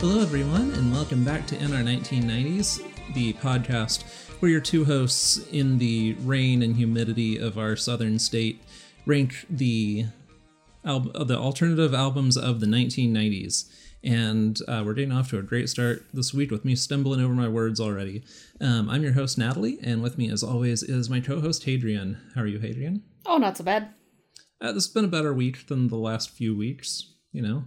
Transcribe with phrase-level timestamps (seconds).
[0.00, 4.04] Hello, everyone, and welcome back to In Our 1990s, the podcast
[4.38, 8.62] where your two hosts, in the rain and humidity of our southern state,
[9.06, 10.06] rank the
[10.84, 13.68] al- the alternative albums of the 1990s.
[14.04, 17.34] And uh, we're getting off to a great start this week with me stumbling over
[17.34, 18.22] my words already.
[18.60, 22.18] Um, I'm your host, Natalie, and with me, as always, is my co host, Hadrian.
[22.36, 23.02] How are you, Hadrian?
[23.26, 23.88] Oh, not so bad.
[24.60, 27.64] Uh, this has been a better week than the last few weeks, you know?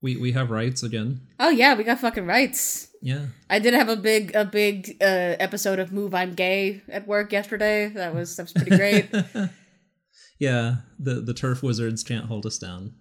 [0.00, 1.20] We, we have rights again.
[1.40, 2.88] Oh yeah, we got fucking rights.
[3.02, 3.26] Yeah.
[3.50, 7.32] I did have a big a big uh, episode of Move I'm Gay at work
[7.32, 7.88] yesterday.
[7.88, 9.08] That was that was pretty great.
[10.38, 12.94] yeah, the, the TERF wizards can't hold us down.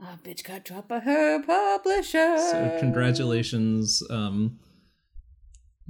[0.00, 2.38] Ah, bitch got dropped by her publisher.
[2.38, 4.58] So congratulations um,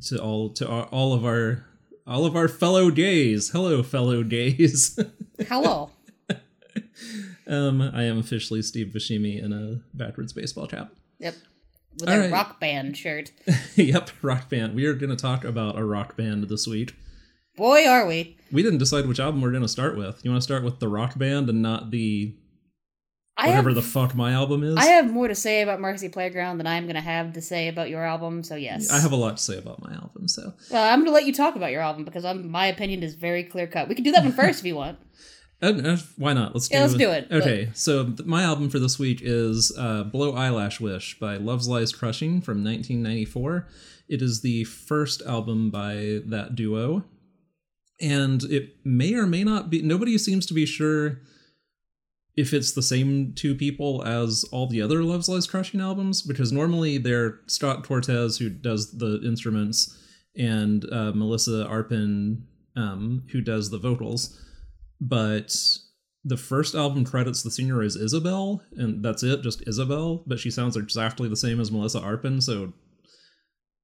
[0.05, 1.67] to all to our, all of our
[2.07, 3.51] all of our fellow gays.
[3.51, 4.99] Hello, fellow gays.
[5.49, 5.91] Hello.
[7.49, 10.93] um, I am officially Steve Buscemi in a backwards baseball cap.
[11.19, 11.35] Yep.
[12.01, 12.31] With All a right.
[12.33, 13.33] rock band shirt.
[13.75, 14.75] yep, rock band.
[14.75, 16.95] We are going to talk about a rock band this week.
[17.57, 18.37] Boy, are we.
[18.53, 20.25] We didn't decide which album we're going to start with.
[20.25, 22.37] You want to start with the rock band and not the
[23.37, 24.77] whatever have, the fuck my album is?
[24.77, 27.67] I have more to say about Marcy Playground than I'm going to have to say
[27.69, 28.91] about your album, so yes.
[28.91, 31.27] I have a lot to say about my album, so Uh, I'm going to let
[31.27, 33.89] you talk about your album because I'm, my opinion is very clear cut.
[33.89, 34.99] We can do that one first if you want.
[35.61, 36.55] Uh, uh, why not?
[36.55, 37.27] Let's do Yeah, let's do it.
[37.31, 41.69] Okay, so th- my album for this week is uh, "Blow Eyelash Wish" by Love's
[41.69, 43.67] Lies Crushing from 1994.
[44.09, 47.05] It is the first album by that duo,
[48.01, 49.83] and it may or may not be.
[49.83, 51.21] Nobody seems to be sure
[52.37, 56.53] if it's the same two people as all the other Love's Lies Crushing albums, because
[56.53, 59.99] normally they're Scott Cortez who does the instruments
[60.37, 62.43] and uh, Melissa Arpin
[62.77, 64.41] um, who does the vocals
[65.01, 65.55] but
[66.25, 70.25] the first album credits the singer as Isabel, and that's it, just Isabel.
[70.27, 72.73] But she sounds exactly the same as Melissa Arpin, so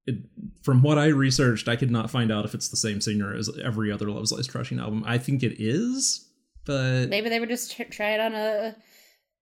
[0.06, 0.16] it,
[0.62, 3.50] from what I researched, I could not find out if it's the same singer as
[3.62, 5.02] every other Love's Lies Crushing album.
[5.06, 6.28] I think it is,
[6.66, 8.76] but Maybe they were just tr- trying on a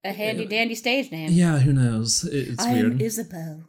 [0.05, 1.29] a handy dandy stage name.
[1.31, 2.23] yeah, who knows?
[2.25, 2.99] It, it's I am.
[2.99, 3.63] Isabel.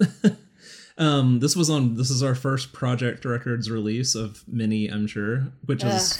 [0.98, 1.94] um, this was on.
[1.94, 6.18] This is our first Project Records release of many, I'm sure, which is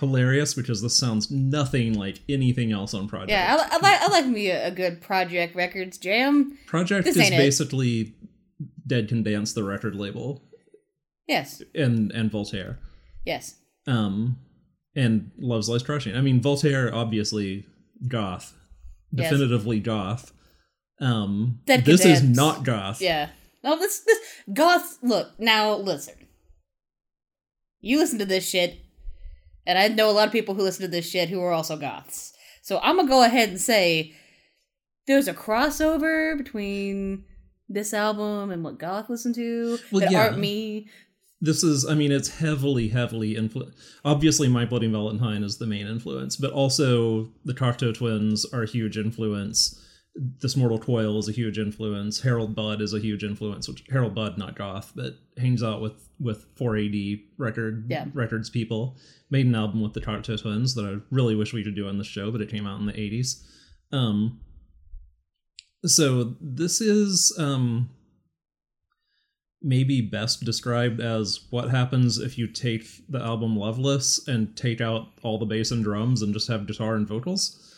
[0.00, 3.30] hilarious because this sounds nothing like anything else on Project.
[3.30, 6.58] Yeah, I, I like I like me a, a good Project Records jam.
[6.66, 7.38] Project This is ain't it.
[7.38, 8.14] basically
[8.86, 10.42] Dead Can Dance, the record label,
[11.26, 12.78] Yes, and and Voltaire,
[13.24, 13.56] yes.
[13.86, 14.36] um,
[14.94, 16.16] and Love's Lies Crushing.
[16.16, 17.64] I mean, Voltaire obviously
[18.08, 18.54] goth,
[19.12, 19.30] Yes.
[19.30, 20.32] definitively goth.
[21.00, 23.00] Um, Dead Can this is not goth.
[23.00, 23.30] Yeah.
[23.62, 24.18] No, this this
[24.52, 24.98] goth.
[25.02, 26.14] Look now, listen.
[27.80, 28.78] You listen to this shit,
[29.66, 31.76] and I know a lot of people who listen to this shit who are also
[31.76, 32.32] goths.
[32.62, 34.14] So I'm gonna go ahead and say
[35.06, 37.24] there's a crossover between
[37.68, 40.20] this album and what goth listen to Well, that yeah.
[40.26, 40.88] aren't me.
[41.40, 43.70] This is, I mean, it's heavily, heavily influ.
[44.02, 48.66] Obviously, My Bloody Valentine is the main influence, but also the Cocteau Twins are a
[48.66, 49.78] huge influence.
[50.16, 52.20] This Mortal Coil is a huge influence.
[52.22, 53.66] Harold Budd is a huge influence.
[53.68, 58.06] Which Harold Budd, not goth, but hangs out with with 4AD record Yeah.
[58.14, 58.96] records people.
[59.30, 61.98] Made an album with the Cocteau Twins that I really wish we could do on
[61.98, 63.42] the show, but it came out in the 80s.
[63.90, 64.38] Um,
[65.84, 67.90] so this is um
[69.60, 75.08] maybe best described as what happens if you take the album Loveless and take out
[75.22, 77.73] all the bass and drums and just have guitar and vocals.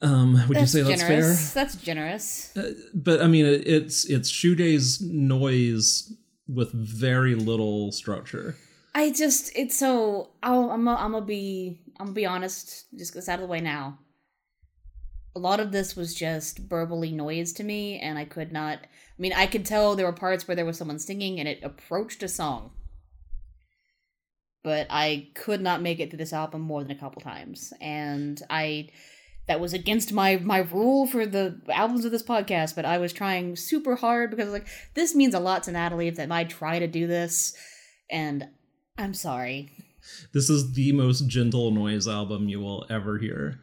[0.00, 1.52] Um, would That's you say that's generous.
[1.52, 2.56] That's generous.
[2.56, 6.12] Uh, but I mean, it, it's it's shoegaze noise
[6.46, 8.56] with very little structure.
[8.94, 12.86] I just it's so I'll, I'm gonna I'm gonna be I'm gonna be honest.
[12.96, 13.98] Just get out of the way now.
[15.34, 18.78] A lot of this was just verbally noise to me, and I could not.
[18.78, 21.60] I mean, I could tell there were parts where there was someone singing, and it
[21.62, 22.70] approached a song,
[24.62, 28.40] but I could not make it through this album more than a couple times, and
[28.48, 28.90] I
[29.48, 32.76] that was against my my rule for the albums of this podcast.
[32.76, 36.30] But I was trying super hard because like this means a lot to Natalie that
[36.30, 37.54] I try to do this,
[38.10, 38.46] and
[38.96, 39.70] I'm sorry.
[40.32, 43.58] This is the most gentle noise album you will ever hear.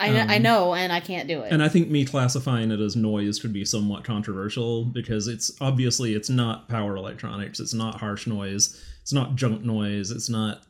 [0.00, 1.50] I kn- I Um, know, and I can't do it.
[1.52, 6.14] And I think me classifying it as noise could be somewhat controversial because it's obviously
[6.14, 10.62] it's not power electronics, it's not harsh noise, it's not junk noise, it's not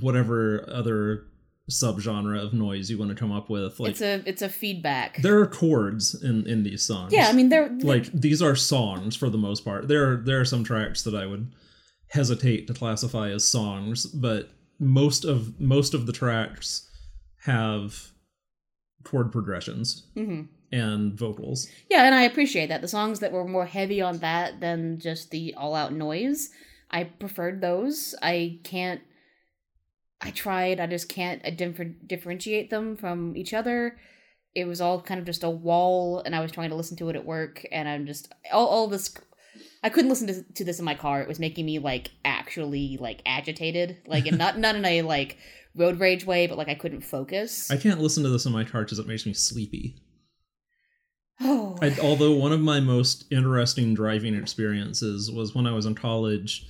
[0.00, 1.24] whatever other
[1.70, 3.80] subgenre of noise you want to come up with.
[3.80, 5.18] Like it's a it's a feedback.
[5.22, 7.12] there are chords in in these songs.
[7.12, 9.88] Yeah, I mean they're like these are songs for the most part.
[9.88, 11.52] There are there are some tracks that I would
[12.08, 16.88] hesitate to classify as songs, but most of most of the tracks
[17.44, 18.10] have
[19.04, 20.06] chord progressions.
[20.14, 20.42] hmm
[20.72, 21.68] and vocals.
[21.88, 22.80] Yeah, and I appreciate that.
[22.80, 26.50] The songs that were more heavy on that than just the all out noise,
[26.90, 28.16] I preferred those.
[28.20, 29.00] I can't.
[30.20, 30.80] I tried.
[30.80, 33.98] I just can't differ- differentiate them from each other.
[34.54, 37.10] It was all kind of just a wall, and I was trying to listen to
[37.10, 39.14] it at work, and I'm just all all this.
[39.82, 41.20] I couldn't listen to, to this in my car.
[41.20, 45.36] It was making me like actually like agitated, like and not not in a like
[45.76, 47.70] road rage way, but like I couldn't focus.
[47.70, 49.96] I can't listen to this in my car because it makes me sleepy.
[51.42, 55.94] oh, I, although one of my most interesting driving experiences was when I was in
[55.94, 56.66] college.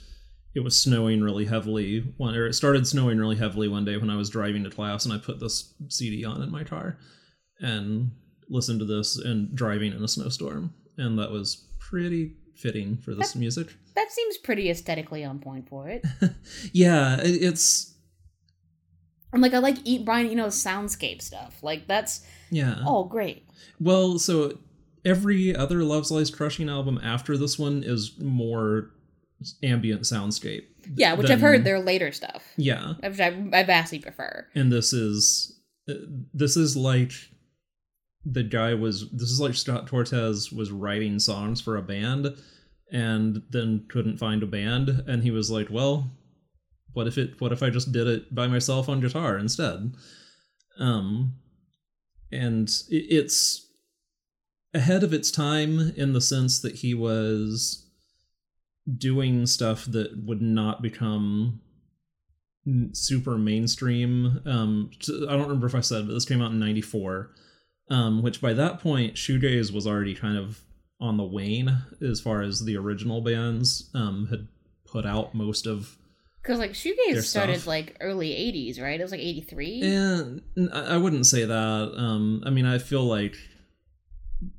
[0.57, 4.11] It was snowing really heavily one, or it started snowing really heavily one day when
[4.11, 6.99] I was driving to class, and I put this CD on in my car
[7.61, 8.11] and
[8.49, 13.37] listened to this and driving in a snowstorm, and that was pretty fitting for this
[13.37, 13.75] music.
[13.95, 16.05] that seems pretty aesthetically on point for it.
[16.73, 17.95] yeah, it, it's
[19.33, 21.63] I'm like, I like eat Brian Eno's soundscape stuff.
[21.63, 22.83] Like that's yeah.
[22.87, 23.47] all great.
[23.79, 24.59] Well, so
[25.05, 28.91] every other Love's Lies Crushing album after this one is more
[29.63, 30.65] ambient soundscape.
[30.95, 34.47] Yeah, which than- I've heard their later stuff, Yeah, which I, I vastly prefer.
[34.55, 35.53] and this is
[35.89, 35.95] uh,
[36.35, 37.13] this is like
[38.25, 42.37] the guy was this is like Scott Cortez was writing songs for a band
[42.93, 46.11] and then couldn't find a band and he was like, well,
[46.93, 49.95] what if it what if I just did it by myself on guitar instead?
[50.79, 51.35] Um
[52.33, 53.65] and it, it's
[54.75, 57.86] ahead of its time in the sense that he was
[58.95, 61.61] doing stuff that would not become
[62.93, 64.41] super mainstream.
[64.45, 64.91] Um,
[65.29, 67.31] I don't remember if I said, but this came out in '94,
[67.91, 70.61] um, which by that point, shoegaze was already kind of
[71.01, 74.49] on the wane as far as the original bands um, had
[74.87, 75.97] put out most of.
[76.43, 77.67] Because like shoegaze started stuff.
[77.67, 78.99] like early '80s, right?
[78.99, 79.83] It was like '83.
[79.83, 80.43] And
[80.73, 81.93] I I wouldn't say that.
[81.97, 83.37] Um, I mean, I feel like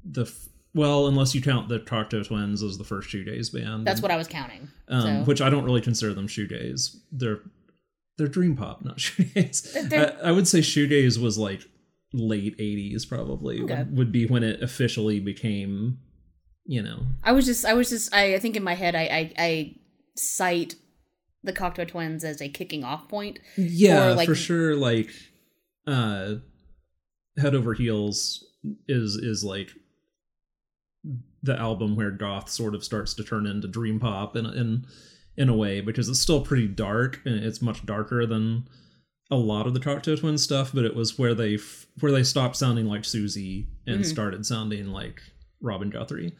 [0.03, 3.85] the f- well, unless you count the Cocteau Twins as the first shoegaze band.
[3.85, 4.69] That's what I was counting.
[4.87, 6.95] um, so- which I don't really consider them shoegaze.
[7.11, 7.39] They're
[8.17, 9.93] they're dream pop, not shoegaze.
[9.93, 11.61] I, I would say shoegaze was like
[12.13, 13.75] late '80s, probably Okay.
[13.75, 15.99] would, would be when it officially became,
[16.65, 19.01] you know, I was just, I was just, I, I think in my head, I,
[19.03, 19.75] I, I
[20.15, 20.75] cite
[21.43, 23.39] the Cocteau Twins as a kicking off point.
[23.57, 24.75] yeah, like- for sure.
[24.75, 25.11] Like,
[25.85, 26.35] uh,
[27.37, 28.43] head over heels
[28.87, 29.69] is is like
[31.43, 34.85] the album where goth sort of starts to turn into dream pop in in
[35.37, 38.67] in a way because it's still pretty dark and it's much darker than
[39.29, 42.23] a lot of the Cocteau Twins stuff, but it was where they f- where they
[42.23, 44.05] stopped sounding like Siouxsie and Mhm.
[44.05, 45.21] started sounding like
[45.61, 46.33] Robin Guthrie.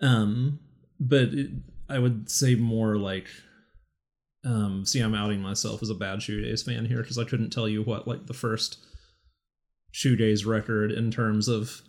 [0.00, 0.58] Um,
[0.98, 1.50] but it,
[1.88, 3.28] I would say more like,
[4.44, 7.68] um, see, I'm outing myself as a bad shoegaze fan here because I couldn't tell
[7.68, 8.78] you what like the first
[9.92, 11.82] shoegaze record in terms of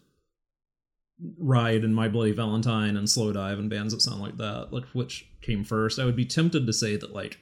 [1.39, 5.27] Ride and My Bloody Valentine and Slowdive and bands that sound like that, like which
[5.41, 5.97] came first.
[5.99, 7.37] I would be tempted to say that like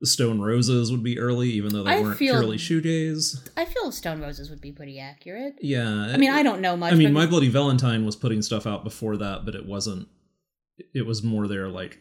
[0.00, 3.48] the Stone Roses would be early, even though they I weren't feel- purely shoegaze.
[3.56, 5.54] I feel Stone Roses would be pretty accurate.
[5.60, 6.92] Yeah, I mean, I don't know much.
[6.92, 10.08] I mean, My Bloody Valentine was putting stuff out before that, but it wasn't.
[10.92, 11.98] It was more their like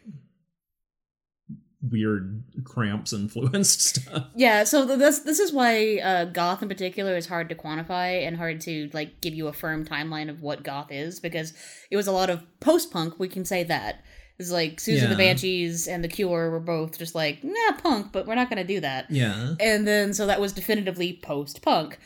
[1.92, 4.28] weird cramps influenced stuff.
[4.36, 8.38] Yeah, so this this is why uh, goth in particular is hard to quantify and
[8.38, 11.54] hard to like give you a firm timeline of what goth is because
[11.92, 13.20] it was a lot of post punk.
[13.20, 14.04] We can say that
[14.40, 15.34] it's like Susan the Yeah.
[15.34, 18.80] Banshees and the Cure were both just like nah punk, but we're not gonna do
[18.80, 19.12] that.
[19.12, 22.00] Yeah, And then so that was definitively post punk.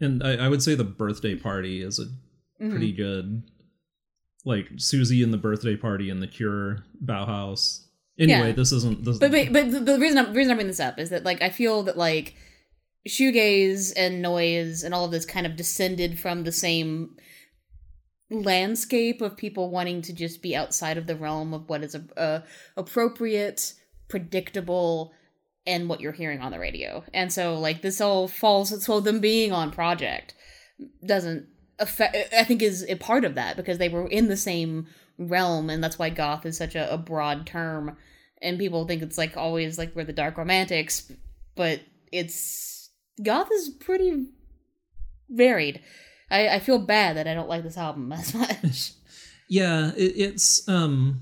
[0.00, 2.04] and I, I would say the birthday party is a
[2.62, 2.70] Mm-hmm.
[2.72, 3.42] pretty good,
[4.44, 7.86] like Siouxsie and the birthday party and the Cure Bauhaus.
[8.20, 8.52] Anyway, Yeah.
[8.52, 9.04] this isn't.
[9.04, 11.24] This, But but, but the, reason I'm, the reason I bring this up is that
[11.24, 12.34] like I feel that like
[13.08, 17.16] shoegaze and noise and all of this kind of descended from the same
[18.30, 22.04] landscape of people wanting to just be outside of the realm of what is a,
[22.16, 22.42] uh,
[22.76, 23.72] appropriate,
[24.08, 25.12] predictable,
[25.66, 27.02] and what you're hearing on the radio.
[27.14, 28.84] And so like this all falls.
[28.84, 30.34] So them being on project
[31.04, 31.46] doesn't
[31.78, 32.16] affect.
[32.34, 34.86] I think is a part of that because they were in the same
[35.18, 37.96] realm, and that's why goth is such a, a broad term
[38.42, 41.10] and people think it's like always like we're the dark romantics,
[41.56, 41.80] but
[42.12, 42.90] it's
[43.22, 44.26] goth is pretty
[45.28, 45.80] varied.
[46.30, 48.92] I, I feel bad that I don't like this album as much.
[49.50, 51.20] yeah it, it's um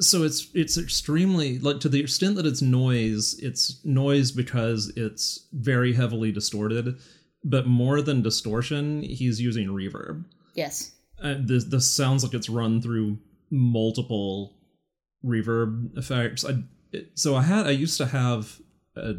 [0.00, 5.46] so it's it's extremely like to the extent that it's noise it's noise because it's
[5.52, 6.98] very heavily distorted
[7.42, 10.24] but more than distortion he's using reverb
[10.54, 10.92] yes.
[11.22, 13.18] uh, this this sounds like it's run through
[13.50, 14.56] multiple
[15.24, 16.62] reverb effects I
[16.92, 18.60] it, so I had I used to have
[18.96, 19.14] a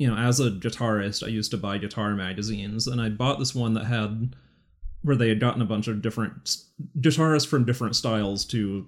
[0.00, 3.54] you know, as a guitarist, I used to buy guitar magazines, and I bought this
[3.54, 4.34] one that had
[5.02, 6.56] where they had gotten a bunch of different
[6.98, 8.86] guitarists from different styles to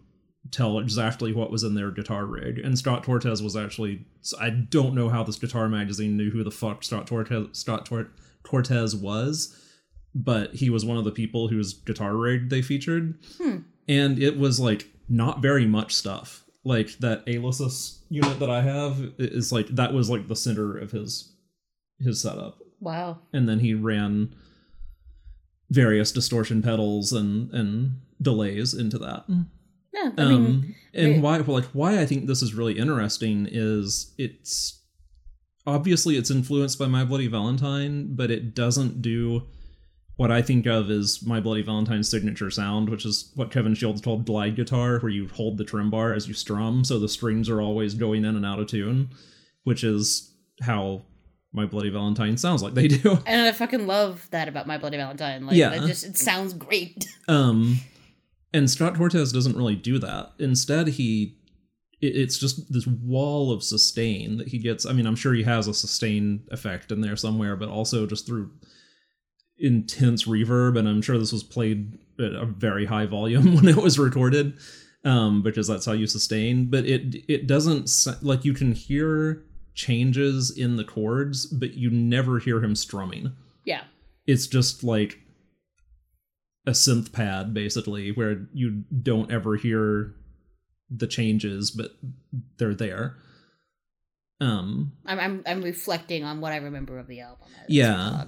[0.51, 2.59] tell exactly what was in their guitar rig.
[2.59, 4.07] And Scott Cortez was actually
[4.41, 8.11] I don't know how this guitar magazine knew who the fuck Scott Cortez Scott Tor-
[8.43, 9.55] Cortez was,
[10.15, 13.19] but he was one of the people whose guitar rig they featured.
[13.37, 13.59] Hmm.
[13.87, 16.42] And it was like not very much stuff.
[16.64, 20.90] Like that Alesis unit that I have is like that was like the center of
[20.92, 21.33] his
[22.00, 23.19] his setup Wow.
[23.33, 24.35] and then he ran
[25.71, 29.25] various distortion pedals and and delays into that.
[29.92, 34.14] Yeah, I mean, um, and why like why I think this is really interesting is
[34.19, 34.81] it's
[35.66, 39.42] obviously it's influenced by My Bloody Valentine, but it doesn't do
[40.23, 44.00] what I think of is My Bloody Valentine's signature sound, which is what Kevin Shields
[44.00, 47.49] called glide guitar, where you hold the trem bar as you strum, so the strings
[47.49, 49.11] are always going in and out of tune,
[49.64, 51.02] which is how
[51.52, 53.19] My Bloody Valentine sounds like they do.
[53.26, 55.45] and I fucking love that about My Bloody Valentine.
[55.45, 55.73] Like, Yeah.
[55.73, 57.05] it just it sounds great.
[57.29, 57.79] Um,
[58.55, 60.35] and Scott Cortez doesn't really do that.
[60.38, 61.37] Instead, he
[62.00, 64.87] it's just this wall of sustain that he gets.
[64.87, 68.26] I mean, I'm sure he has a sustain effect in there somewhere, but also just
[68.26, 68.50] through
[69.62, 70.78] intense reverb.
[70.78, 74.59] And I'm sure this was played at a very high volume when it was recorded,
[75.04, 76.66] um, because that's how you sustain.
[76.66, 77.90] But it it doesn't
[78.21, 79.42] like you can hear
[79.75, 83.33] changes in the chords, but you never hear him strumming
[83.64, 83.85] Yeah.
[84.26, 85.19] it's just like
[86.66, 90.14] a synth pad basically where you don't ever hear
[90.90, 91.90] the changes but
[92.59, 93.16] they're there
[94.40, 97.49] um I'm I'm I'm reflecting on what I remember of the album.
[97.66, 98.25] Yeah.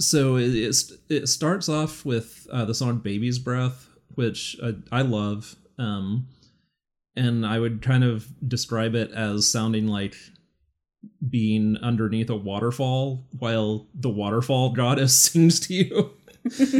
[0.00, 5.02] So it, it's, it starts off with uh, the song baby's breath which I, I
[5.02, 6.26] love um
[7.16, 10.14] and i would kind of describe it as sounding like
[11.28, 16.10] being underneath a waterfall while the waterfall goddess sings to you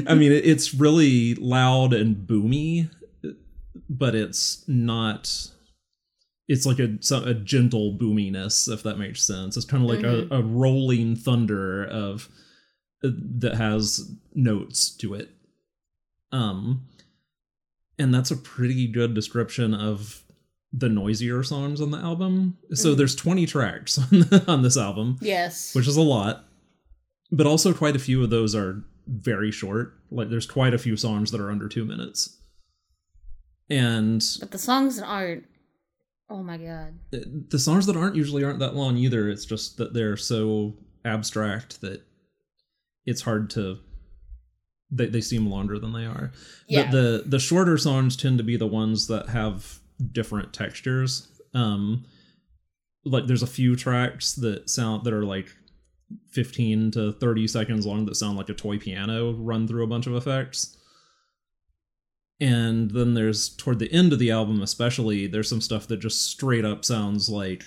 [0.06, 2.88] I mean, it- it's really loud and boomy,
[3.90, 5.30] but it's not.
[6.48, 9.58] It's like a a gentle boominess, if that makes sense.
[9.58, 12.30] It's kind of like a, a rolling thunder of
[13.02, 15.30] that has notes to it.
[16.32, 16.86] Um,
[17.98, 20.22] and that's a pretty good description of
[20.72, 22.58] the noisier songs on the album.
[22.74, 22.98] So Mhm.
[22.98, 25.74] there's 20 tracks on, on this album Yes.
[25.74, 26.44] which is a lot
[27.30, 30.96] but also quite a few of those are very short like there's quite a few
[30.96, 32.38] songs that are under two minutes
[33.70, 35.44] and but the songs that aren't.
[36.30, 36.98] Oh my god.
[37.10, 40.74] the songs that aren't usually aren't that long either it's just that they're so
[41.04, 42.02] abstract that
[43.08, 43.78] it's hard to
[44.90, 46.32] they, they seem longer than they are.
[46.66, 46.84] Yeah.
[46.84, 49.80] but the the shorter songs tend to be the ones that have
[50.12, 51.28] different textures.
[51.54, 52.04] Um
[53.04, 55.48] like there's a few tracks that sound that are like
[56.32, 60.06] 15 to 30 seconds long that sound like a toy piano run through a bunch
[60.06, 60.76] of effects.
[62.40, 66.30] And then there's toward the end of the album especially there's some stuff that just
[66.30, 67.64] straight up sounds like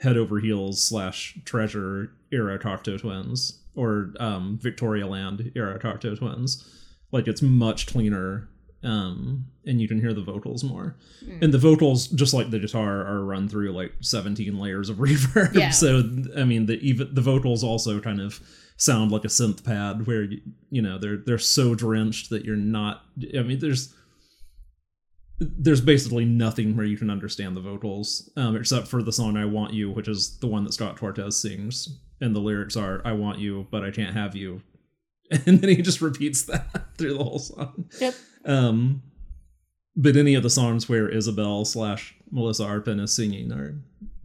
[0.00, 6.66] head over heels slash treasure era Cocteau twins or um victoria land era Cocteau twins
[7.12, 8.48] like it's much cleaner
[8.82, 10.96] um and you can hear the vocals more
[11.26, 11.42] Mm.
[11.42, 15.54] and the vocals just like the guitar are run through like 17 layers of reverb
[15.54, 15.70] Yeah.
[15.70, 16.02] so
[16.36, 18.40] i mean the even the vocals also kind of
[18.78, 22.56] sound like a synth pad where you, you know they're they're so drenched that you're
[22.56, 23.02] not
[23.38, 23.94] i mean there's
[25.38, 29.44] there's basically nothing where you can understand the vocals um, except for the song i
[29.44, 33.12] want you which is the one that scott cortez sings and the lyrics are i
[33.12, 34.62] want you but i can't have you
[35.30, 38.14] and then he just repeats that through the whole song Yep.
[38.44, 39.02] um,
[39.96, 43.74] but any of the songs where Isabel slash Melissa Arpin is singing are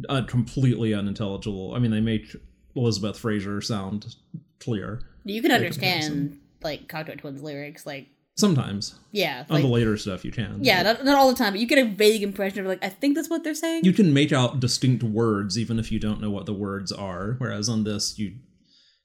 [0.08, 1.74] uh, completely unintelligible.
[1.76, 2.36] I mean, they make
[2.76, 4.16] Elizabeth Fraser sound
[4.60, 8.96] clear You can understand like Cocteau Twins lyrics, like sometimes.
[9.12, 10.60] yeah, On like, the later stuff, you can.
[10.62, 12.90] yeah, not, not all the time, but you get a vague impression of like I
[12.90, 13.84] think that's what they're saying.
[13.84, 17.36] you can make out distinct words even if you don't know what the words are.
[17.40, 18.36] Whereas on this, you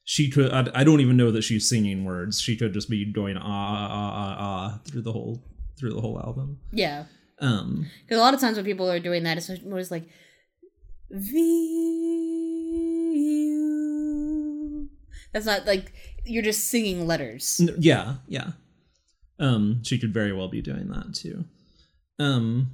[0.03, 0.51] she could.
[0.51, 2.41] I, I don't even know that she's singing words.
[2.41, 5.43] She could just be going ah ah ah ah, ah through the whole
[5.79, 6.59] through the whole album.
[6.71, 7.05] yeah,
[7.39, 10.03] Um, because a lot of times when people are doing that, it's more just like
[11.11, 11.67] V.
[15.33, 15.93] That's not like
[16.25, 17.61] you're just singing letters.
[17.79, 18.51] Yeah yeah
[19.41, 21.43] um she could very well be doing that too
[22.19, 22.71] um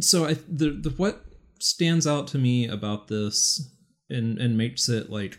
[0.00, 1.24] so i the, the what
[1.58, 3.70] stands out to me about this
[4.10, 5.38] and and makes it like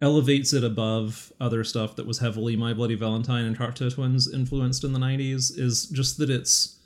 [0.00, 4.84] elevates it above other stuff that was heavily my bloody valentine and Cocteau twins influenced
[4.84, 6.78] in the 90s is just that it's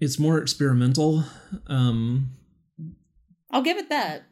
[0.00, 1.24] it's more experimental
[1.68, 2.30] um
[3.50, 4.26] I'll give it that.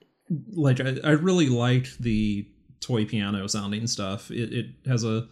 [0.53, 2.47] like I, I really liked the
[2.81, 4.31] toy piano sounding stuff.
[4.31, 5.27] It it has a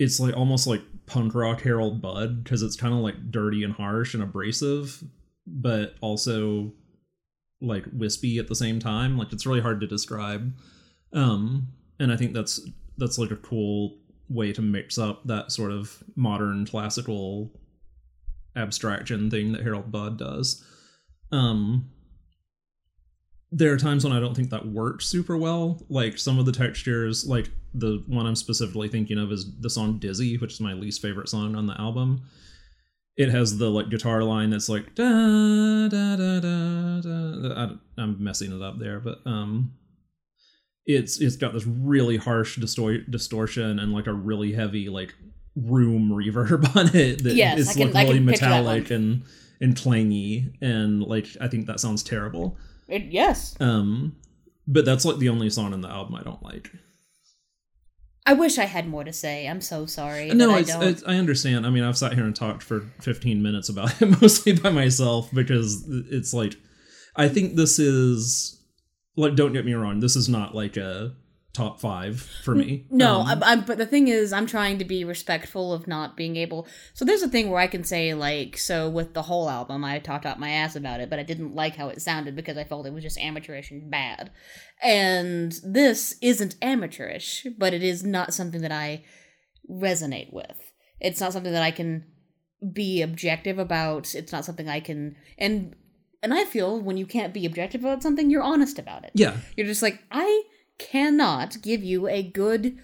[0.00, 3.74] it's like almost like punk rock Harold Budd because it's kind of like dirty and
[3.74, 5.04] harsh and abrasive,
[5.46, 6.72] but also
[7.60, 9.18] like wispy at the same time.
[9.18, 10.54] Like it's really hard to describe.
[11.12, 11.68] Um,
[12.00, 12.66] and I think that's
[12.96, 13.98] that's like a cool
[14.30, 17.52] way to mix up that sort of modern classical
[18.56, 20.64] abstraction thing that Harold Budd does.
[21.30, 21.90] Um,
[23.52, 25.82] there are times when I don't think that works super well.
[25.88, 29.98] Like some of the textures, like the one I'm specifically thinking of is the song
[29.98, 32.22] Dizzy, which is my least favorite song on the album.
[33.16, 37.54] It has the like guitar line that's like da da da da da.
[37.54, 37.70] I,
[38.02, 39.72] I'm messing it up there, but um,
[40.86, 45.14] it's it's got this really harsh distor- distortion and like a really heavy like
[45.56, 49.24] room reverb on it that Yes, is can- like really metallic and
[49.60, 52.56] and clangy and like I think that sounds terrible.
[52.90, 53.56] It, yes.
[53.60, 54.16] Um,
[54.66, 56.70] but that's like the only song in the album I don't like.
[58.26, 59.48] I wish I had more to say.
[59.48, 60.28] I'm so sorry.
[60.28, 60.82] no, I don't.
[60.82, 61.66] it's, I understand.
[61.66, 65.30] I mean, I've sat here and talked for 15 minutes about it mostly by myself
[65.32, 66.54] because it's like,
[67.16, 68.62] I think this is
[69.16, 71.14] like, don't get me wrong, this is not like a
[71.52, 72.86] top five for me.
[72.90, 76.16] No, Um, I'm, I'm, but the thing is, I'm trying to be respectful of not
[76.16, 76.66] being able.
[76.94, 79.98] So there's a thing where I can say like, so with the whole album, I
[79.98, 82.64] talked out my ass about it, but I didn't like how it sounded because I
[82.64, 84.30] felt it was just amateurish and bad.
[84.82, 89.04] And this isn't amateurish, but it is not something that I
[89.68, 90.72] resonate with.
[91.00, 92.06] It's not something that I can
[92.72, 94.14] be objective about.
[94.14, 95.74] It's not something I can and
[96.22, 99.10] and I feel when you can't be objective about something, you're honest about it.
[99.14, 100.42] yeah, You're just like, I
[100.80, 102.78] cannot give you a good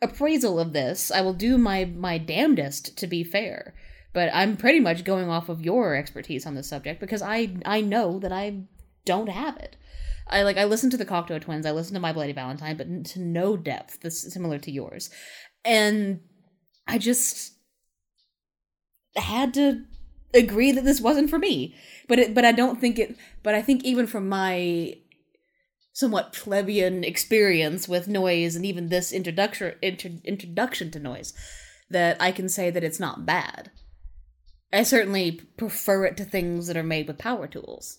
[0.00, 1.10] appraisal of this.
[1.10, 3.74] I will do my my damnedest to be fair,
[4.14, 7.80] but I'm pretty much going off of your expertise on this subject because I I
[7.80, 8.62] know that I
[9.04, 9.76] don't have it.
[10.28, 13.04] I like I listened to the Cocteau Twins, I listened to My Bloody Valentine, but
[13.12, 15.10] to no depth that's similar to yours,
[15.64, 16.20] and
[16.86, 17.54] I just
[19.16, 19.84] had to
[20.34, 21.74] agree that this wasn't for me.
[22.06, 23.16] But it, but I don't think it.
[23.42, 24.94] But I think even from my
[25.98, 31.34] somewhat plebeian experience with noise and even this introduction intro, introduction to noise
[31.90, 33.72] that I can say that it's not bad.
[34.72, 37.98] I certainly prefer it to things that are made with power tools.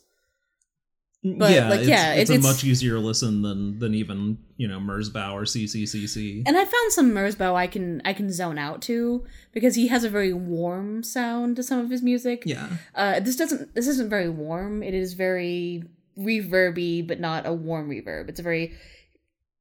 [1.21, 4.38] But, yeah, like, it's, yeah, it's it- a it's- much easier listen than than even
[4.55, 6.43] you know Merzbow or CCCC.
[6.47, 10.05] And I found some Merzbow I can I can zone out to because he has
[10.05, 12.43] a very warm sound to some of his music.
[12.45, 13.75] yeah, Uh, this doesn't.
[13.75, 14.81] This isn't very warm.
[14.81, 15.83] It is very
[16.19, 18.29] reverby, but not a warm reverb.
[18.29, 18.73] It's a very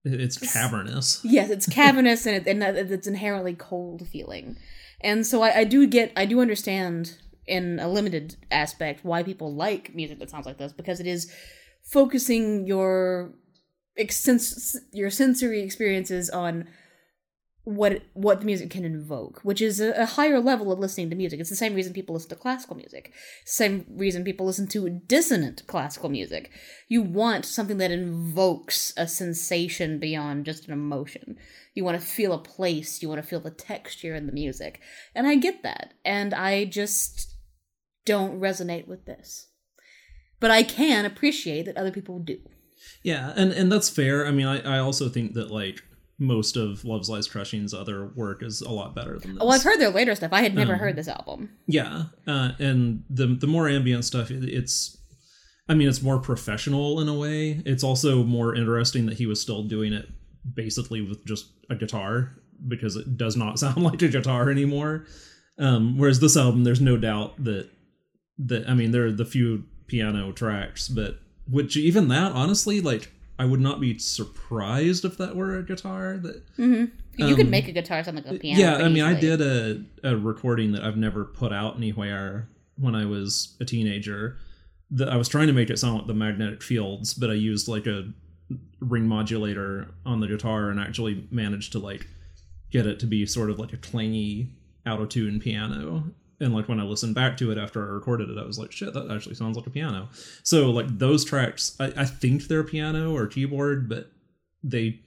[0.04, 1.20] it's cavernous.
[1.24, 1.50] yes.
[1.50, 4.56] It's cavernous and it, and it's inherently cold feeling.
[5.00, 6.12] And so I, I do get.
[6.16, 7.16] I do understand
[7.46, 11.32] in a limited aspect why people like music that sounds like this because it is
[11.82, 13.32] focusing your
[13.98, 16.68] extens- your sensory experiences on
[17.68, 21.16] what what the music can invoke, which is a, a higher level of listening to
[21.16, 21.38] music.
[21.38, 23.12] It's the same reason people listen to classical music.
[23.44, 26.50] Same reason people listen to dissonant classical music.
[26.88, 31.36] You want something that invokes a sensation beyond just an emotion.
[31.74, 34.80] You want to feel a place, you want to feel the texture in the music.
[35.14, 35.92] And I get that.
[36.04, 37.34] And I just
[38.06, 39.48] don't resonate with this.
[40.40, 42.38] But I can appreciate that other people do.
[43.02, 44.26] Yeah, and and that's fair.
[44.26, 45.82] I mean, I I also think that like
[46.18, 49.38] most of Love's Lies Crushing's other work is a lot better than this.
[49.40, 50.32] Oh, I've heard their later stuff.
[50.32, 51.50] I had never Um, heard this album.
[51.66, 54.96] Yeah, uh, and the the more ambient stuff, it- it's,
[55.68, 57.62] I mean, it's more professional in a way.
[57.64, 60.08] It's also more interesting that he was still doing it
[60.54, 62.32] basically with just a guitar
[62.66, 65.06] because it does not sound like a guitar anymore.
[65.58, 67.68] Um, whereas this album, there's no doubt that
[68.38, 73.12] that I mean, there are the few piano tracks, but which even that, honestly, like
[73.38, 76.18] I would not be surprised if that were a guitar.
[76.18, 76.84] That hmm
[77.16, 78.60] You could Um, make a guitar sound like a piano.
[78.60, 82.94] yeah, I mean, I did a, a recording that I've never put out anywhere when
[82.94, 84.36] I was a teenager.
[84.90, 87.68] That I was trying to make it sound like the magnetic fields, but I used
[87.68, 88.12] like a
[88.80, 92.06] ring modulator on the guitar and actually managed to like
[92.70, 94.48] get it to be sort of like a clangy
[94.86, 96.04] auto tune piano.
[96.40, 98.70] And like when I listened back to it after I recorded it, I was like,
[98.70, 100.08] shit, that actually sounds like a piano.
[100.44, 104.10] So like those tracks, I, I think they're piano or keyboard, but
[104.62, 105.00] they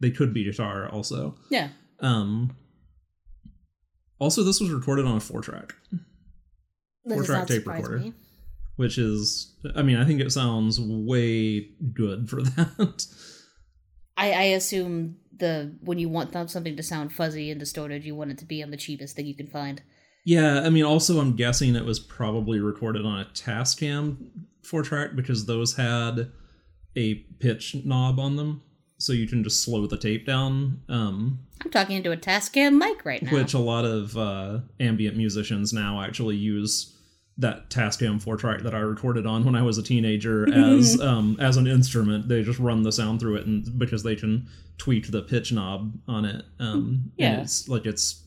[0.00, 1.34] they could be guitar also.
[1.50, 1.68] Yeah.
[2.00, 2.56] Um.
[4.18, 5.74] Also, this was recorded on a four track,
[7.08, 7.98] Four track tape recorder.
[7.98, 8.12] me.
[8.76, 13.04] which is, I mean, I think it sounds way good for that.
[14.16, 18.30] I, I assume the when you want something to sound fuzzy and distorted, you want
[18.30, 19.82] it to be on the cheapest thing you can find.
[20.24, 24.16] Yeah, I mean, also, I'm guessing it was probably recorded on a Tascam
[24.62, 26.30] four track because those had
[26.96, 28.62] a pitch knob on them,
[28.98, 30.80] so you can just slow the tape down.
[30.88, 33.32] Um, I'm talking into a Tascam mic right now.
[33.32, 36.96] which a lot of uh, ambient musicians now actually use
[37.38, 41.36] that Tascam four track that I recorded on when I was a teenager as um,
[41.40, 42.28] as an instrument.
[42.28, 44.46] They just run the sound through it, and because they can
[44.78, 46.44] tweak the pitch knob on it.
[46.60, 47.32] Um, Yeah.
[47.32, 48.21] and it's like it's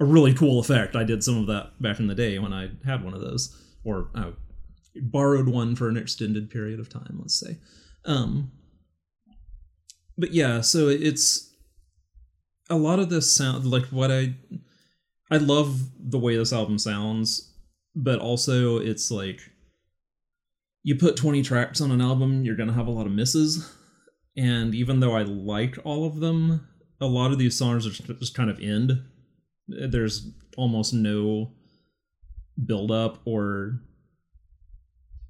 [0.00, 0.96] a really cool effect.
[0.96, 3.54] I did some of that back in the day when I had one of those,
[3.84, 4.32] or I
[4.96, 7.18] borrowed one for an extended period of time.
[7.20, 7.58] Let's say.
[8.06, 8.50] Um,
[10.16, 11.54] but yeah, so it's
[12.68, 14.34] a lot of this sound like what I
[15.30, 17.54] I love the way this album sounds,
[17.94, 19.40] but also it's like
[20.82, 23.76] you put 20 tracks on an album, you're going to have a lot of misses.
[24.36, 26.66] And even though I like all of them,
[27.00, 29.04] a lot of these songs are just kind of end.
[29.68, 31.52] There's almost no
[32.64, 33.80] build up or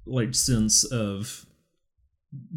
[0.05, 1.45] like sense of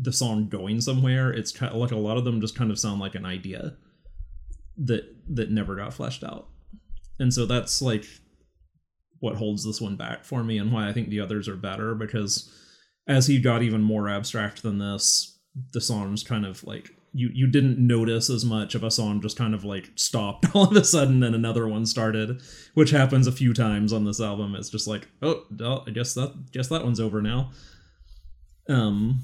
[0.01, 1.31] the song going somewhere.
[1.33, 3.77] It's kind of like a lot of them just kind of sound like an idea
[4.77, 6.49] that that never got fleshed out.
[7.19, 8.05] And so that's like
[9.21, 11.95] what holds this one back for me and why I think the others are better
[11.95, 12.51] because
[13.07, 15.39] as he got even more abstract than this,
[15.73, 19.39] the songs kind of like you you didn't notice as much of a song just
[19.39, 22.43] kind of like stopped all of a sudden and another one started,
[22.75, 24.55] which happens a few times on this album.
[24.57, 25.45] It's just like, oh,
[25.87, 27.53] I guess that guess that one's over now.
[28.69, 29.21] Um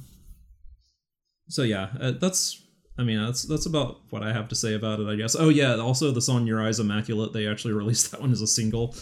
[1.48, 2.62] so yeah, uh, that's
[2.98, 5.35] I mean, that's that's about what I have to say about it, I guess.
[5.35, 8.46] Oh yeah, also the song "Your Eyes Immaculate." They actually released that one as a
[8.46, 8.94] single,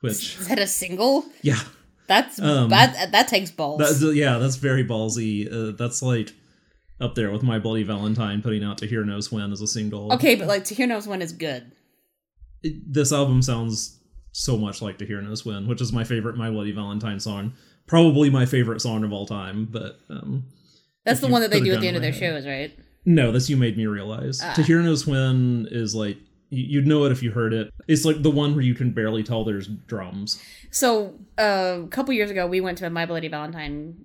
[0.00, 1.24] which Is that a single?
[1.42, 1.60] yeah,
[2.06, 4.00] That's Um, that that takes balls.
[4.00, 5.46] that, yeah, that's very ballsy.
[5.52, 6.32] Uh, that's like
[7.00, 10.12] up there with My Bloody Valentine putting out "To Hear Knows When" as a single.
[10.14, 11.72] okay, but like to hear knows when is good.
[12.62, 13.98] It- this album sounds
[14.32, 17.54] so much like "To Hear Knows When," which is my favorite My Bloody Valentine song.
[17.86, 20.44] Probably my favorite song of all time, but um,
[21.04, 22.20] That's the one that they do at the end of their head.
[22.20, 22.78] shows, right?
[23.04, 24.40] No, this you made me realize.
[24.42, 24.52] Ah.
[24.54, 26.18] To hear knows when is like
[26.50, 27.70] you'd know it if you heard it.
[27.88, 30.40] It's like the one where you can barely tell there's drums.
[30.70, 34.04] So uh, a couple years ago, we went to a My Bloody Valentine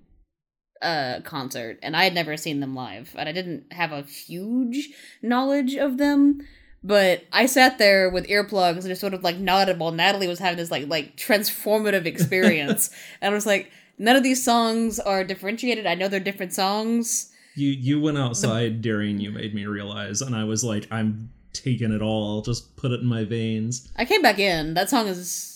[0.81, 4.89] uh, concert, and I had never seen them live, and I didn't have a huge
[5.21, 6.41] knowledge of them.
[6.83, 10.37] But I sat there with earplugs and just sort of like nodded while Natalie was
[10.37, 12.89] having this like like transformative experience,
[13.21, 15.85] and I was like, none of these songs are differentiated.
[15.85, 17.31] I know they're different songs.
[17.55, 21.91] You you went outside during you made me realize, and I was like, I'm taking
[21.91, 22.35] it all.
[22.35, 23.89] I'll Just put it in my veins.
[23.95, 24.73] I came back in.
[24.73, 25.54] That song is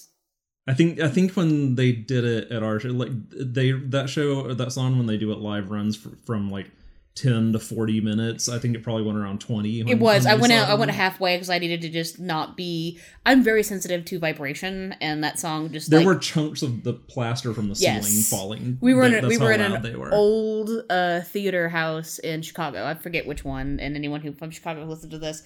[0.68, 4.46] I think I think when they did it at our show, like they that show
[4.46, 6.70] or that song when they do it live runs fr- from like
[7.16, 8.48] ten to forty minutes.
[8.48, 9.80] I think it probably went around twenty.
[9.82, 10.28] It was.
[10.28, 10.70] I went out.
[10.70, 13.00] I went halfway because I needed to just not be.
[13.26, 16.94] I'm very sensitive to vibration, and that song just There like, were chunks of the
[16.94, 18.06] plaster from the Yes.
[18.08, 18.78] ceiling falling.
[18.80, 20.14] We were in That- a, we were in an were.
[20.14, 22.86] old uh, theater house in Chicago.
[22.86, 25.42] I forget which one, and anyone who from Chicago listened to this,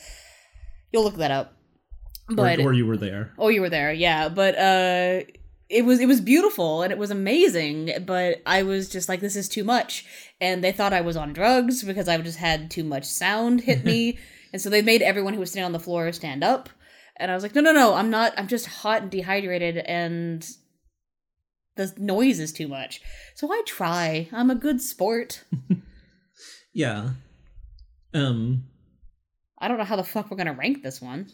[0.91, 1.55] you'll look that up.
[2.29, 3.33] But or, or you were there.
[3.37, 4.29] oh, you were there, yeah.
[4.29, 5.21] But uh,
[5.69, 7.91] it was it was beautiful and it was amazing.
[8.05, 10.05] But I was just like, this is too much,
[10.39, 13.83] and they thought I was on drugs because I just had too much sound hit
[13.83, 14.17] me,
[14.53, 16.69] and so they made everyone who was sitting on the floor stand up.
[17.17, 18.33] And I was like, no, no, no, I'm not.
[18.37, 20.47] I'm just hot and dehydrated, and
[21.75, 23.01] the noise is too much.
[23.35, 24.29] So I try.
[24.31, 25.43] I'm a good sport.
[26.73, 27.11] Yeah.
[28.13, 28.63] Um.
[29.59, 31.27] I don't know how the fuck we're gonna rank this one.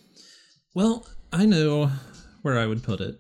[0.74, 1.92] Well, I know
[2.42, 3.18] where I would put it.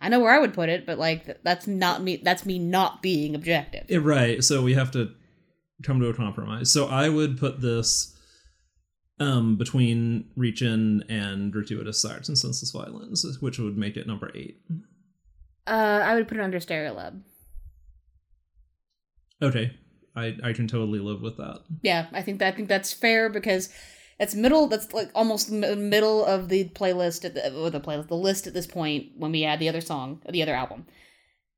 [0.00, 2.20] I know where I would put it, but like that's not me.
[2.22, 3.84] That's me not being objective.
[3.88, 4.42] Yeah, right.
[4.42, 5.12] So we have to
[5.82, 6.70] come to a compromise.
[6.70, 8.16] So I would put this
[9.18, 14.30] um between reach in and gratuitous sax and senseless violins, which would make it number
[14.34, 14.60] eight.
[15.66, 17.20] Uh, I would put it under Stereolab.
[19.42, 19.76] Okay.
[20.16, 21.60] I I can totally live with that.
[21.82, 23.68] Yeah, I think that I think that's fair because
[24.20, 24.66] that's middle.
[24.66, 28.52] That's like almost middle of the playlist at the or the playlist, the list at
[28.52, 30.86] this point when we add the other song, the other album,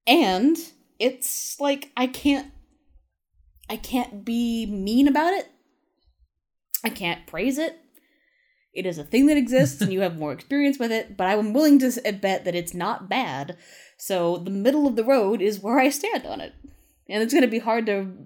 [0.06, 0.56] and
[1.00, 2.52] it's like I can't,
[3.68, 5.50] I can't be mean about it.
[6.84, 7.80] I can't praise it.
[8.72, 11.16] It is a thing that exists, and you have more experience with it.
[11.16, 13.56] But I'm willing to bet that it's not bad.
[13.98, 16.52] So the middle of the road is where I stand on it,
[17.08, 18.24] and it's going to be hard to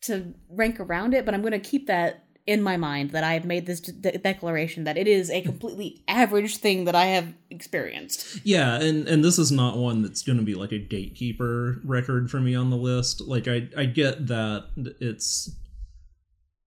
[0.00, 3.44] to rank around it, but I'm going to keep that in my mind that I've
[3.44, 8.40] made this de- declaration that it is a completely average thing that I have experienced.
[8.42, 12.30] Yeah, and and this is not one that's going to be like a gatekeeper record
[12.30, 13.20] for me on the list.
[13.20, 14.64] Like I I get that
[14.98, 15.54] it's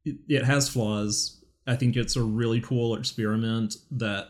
[0.05, 1.43] it, it has flaws.
[1.65, 4.27] I think it's a really cool experiment that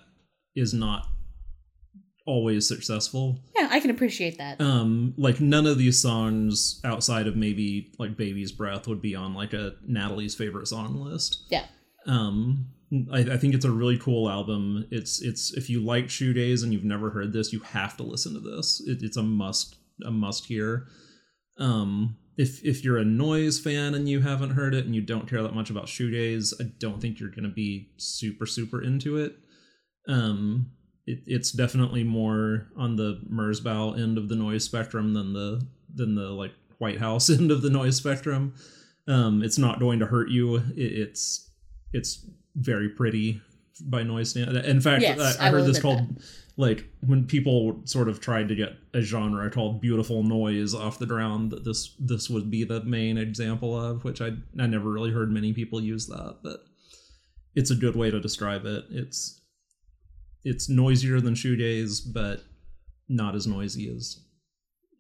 [0.56, 1.06] is not
[2.32, 3.38] always successful.
[3.58, 4.62] Yeah, I can appreciate that.
[4.62, 9.34] Um, like none of these songs outside of maybe like Baby's Breath would be on
[9.34, 11.44] like a Natalie's favorite song list.
[11.50, 11.66] yeah.
[12.08, 12.68] Um,
[13.14, 14.88] I, I think it's a really cool album.
[14.92, 18.34] It's it's if you like Shoegaze and you've never heard this, you have to listen
[18.34, 18.82] to this.
[18.88, 20.88] It, it's a must a must hear.
[21.60, 25.30] Um, if if you're a noise fan and you haven't heard it and you don't
[25.30, 29.36] care that much about shoegaze I don't think you're gonna be super super into it.
[30.08, 30.72] Um,
[31.12, 36.16] it, it's definitely more on the Merzbow end of the noise spectrum than the than
[36.16, 38.54] the like Whitehouse end of the noise spectrum.
[39.08, 40.58] Um, it's not going to hurt you.
[40.58, 41.50] It, it's
[41.94, 43.42] it's very pretty
[43.82, 44.56] by noise stand.
[44.56, 46.22] In fact, Yes, I, I I heard this called
[46.58, 51.06] like when people sort of tried to get a genre called beautiful noise off the
[51.06, 51.52] ground.
[51.52, 55.32] That this this would be the main example of, which I I never really heard
[55.32, 56.64] many people use that, but
[57.56, 58.86] it's a good way to describe it.
[58.90, 59.41] It's
[60.44, 62.44] it's noisier than shoegaze, but
[63.10, 64.20] not as noisy as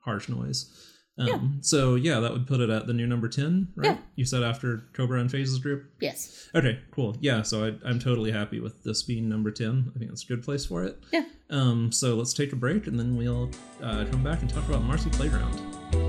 [0.03, 0.87] harsh noise.
[1.17, 1.39] Um, Yeah.
[1.61, 3.91] So yeah, that would put it at the new number ten, right?
[3.91, 3.97] Yeah.
[4.15, 5.83] You said after Cobra and Phases group.
[5.99, 6.49] Yes.
[6.55, 7.17] Okay, cool.
[7.19, 9.91] Yeah, so I, I'm totally happy with this being number ten.
[9.95, 10.97] I think that's a good place for it.
[11.11, 11.25] Yeah.
[11.49, 11.91] Um.
[11.91, 13.51] So let's take a break, and then we'll
[13.83, 16.00] uh, come back and talk about Marcy Playground.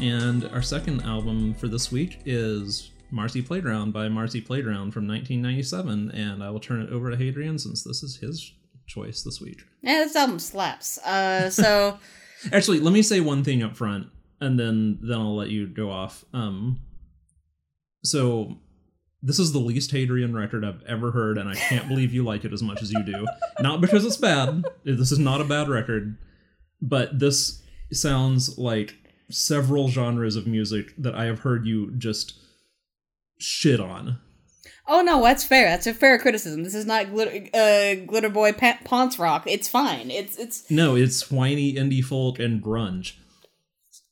[0.00, 6.10] And our second album for this week is Marcy Playground by Marcy Playground from 1997,
[6.12, 8.52] and I will turn it over to Hadrian since this is his
[8.86, 9.60] choice this week.
[9.82, 10.98] Yeah, this album slaps.
[10.98, 11.98] Uh, so
[12.52, 14.06] Actually, let me say one thing up front,
[14.40, 16.24] and then then I'll let you go off.
[16.32, 16.80] Um,
[18.04, 18.58] so
[19.22, 22.44] this is the least Hadrian record I've ever heard, and I can't believe you like
[22.44, 23.26] it as much as you do.
[23.60, 24.64] Not because it's bad.
[24.84, 26.16] This is not a bad record,
[26.80, 28.94] but this sounds like
[29.30, 32.38] several genres of music that I have heard you just
[33.38, 34.18] shit on.
[34.86, 35.68] Oh no, that's fair.
[35.68, 36.64] That's a fair criticism.
[36.64, 39.44] This is not glitter, uh, glitter boy pa- Ponce rock.
[39.46, 40.10] It's fine.
[40.10, 40.70] It's it's.
[40.70, 43.12] No, it's whiny indie folk and grunge.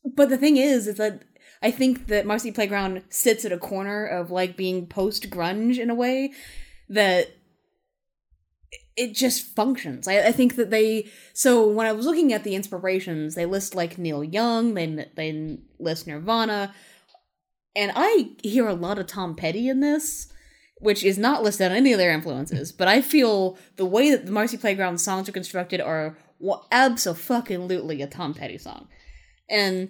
[0.04, 1.22] But the thing is, is that
[1.62, 5.88] I think that Marcy Playground sits at a corner of like being post grunge in
[5.88, 6.32] a way
[6.90, 7.35] that
[8.96, 10.08] it just functions.
[10.08, 11.10] I, I think that they.
[11.32, 14.74] So when I was looking at the inspirations, they list like Neil Young.
[14.74, 16.74] They they list Nirvana,
[17.74, 20.32] and I hear a lot of Tom Petty in this.
[20.78, 24.26] Which is not listed on any of their influences, but I feel the way that
[24.26, 26.18] the Marcy Playground songs are constructed are
[26.70, 28.86] absolutely a Tom Petty song.
[29.48, 29.88] And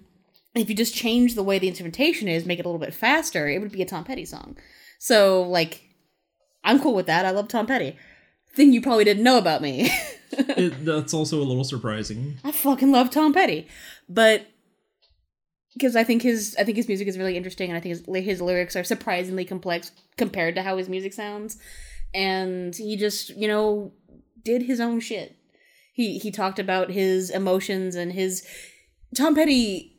[0.55, 3.49] if you just change the way the instrumentation is, make it a little bit faster,
[3.49, 4.57] it would be a Tom Petty song.
[5.01, 5.83] So, like,
[6.63, 7.27] I'm cool with that.
[7.27, 7.97] I love Tom Petty.
[8.57, 9.91] Thing you probably didn't know about me.
[10.39, 12.39] It, that's also a little surprising.
[12.45, 13.69] I fucking love Tom Petty,
[14.09, 14.45] but
[15.73, 18.25] because I think his I think his music is really interesting, and I think his
[18.25, 21.59] his lyrics are surprisingly complex compared to how his music sounds,
[22.13, 23.93] and he just you know
[24.43, 25.37] did his own shit.
[25.93, 28.47] He he talked about his emotions and his
[29.15, 29.97] Tom Petty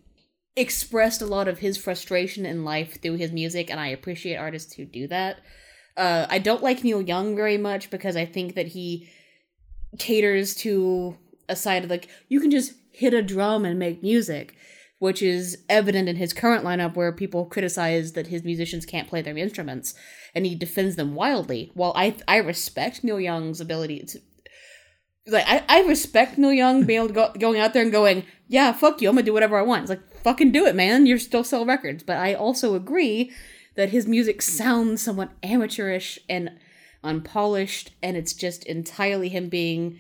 [0.55, 4.73] expressed a lot of his frustration in life through his music, and I appreciate artists
[4.73, 5.37] who do that.
[5.97, 9.09] Uh, I don't like Neil Young very much because I think that he
[9.97, 11.17] caters to
[11.49, 14.55] a side of like you can just hit a drum and make music,
[14.99, 19.21] which is evident in his current lineup where people criticize that his musicians can't play
[19.21, 19.95] their instruments,
[20.35, 21.71] and he defends them wildly.
[21.73, 24.19] While I I respect Neil Young's ability to.
[25.29, 28.23] Like I, I respect Neil Young being able to go going out there and going,
[28.47, 29.81] yeah, fuck you, I'm gonna do whatever I want.
[29.81, 31.05] It's like fucking do it, man.
[31.05, 32.03] You're still sell records.
[32.03, 33.33] But I also agree
[33.77, 36.51] that his music sounds somewhat amateurish and
[37.03, 39.99] unpolished, and it's just entirely him being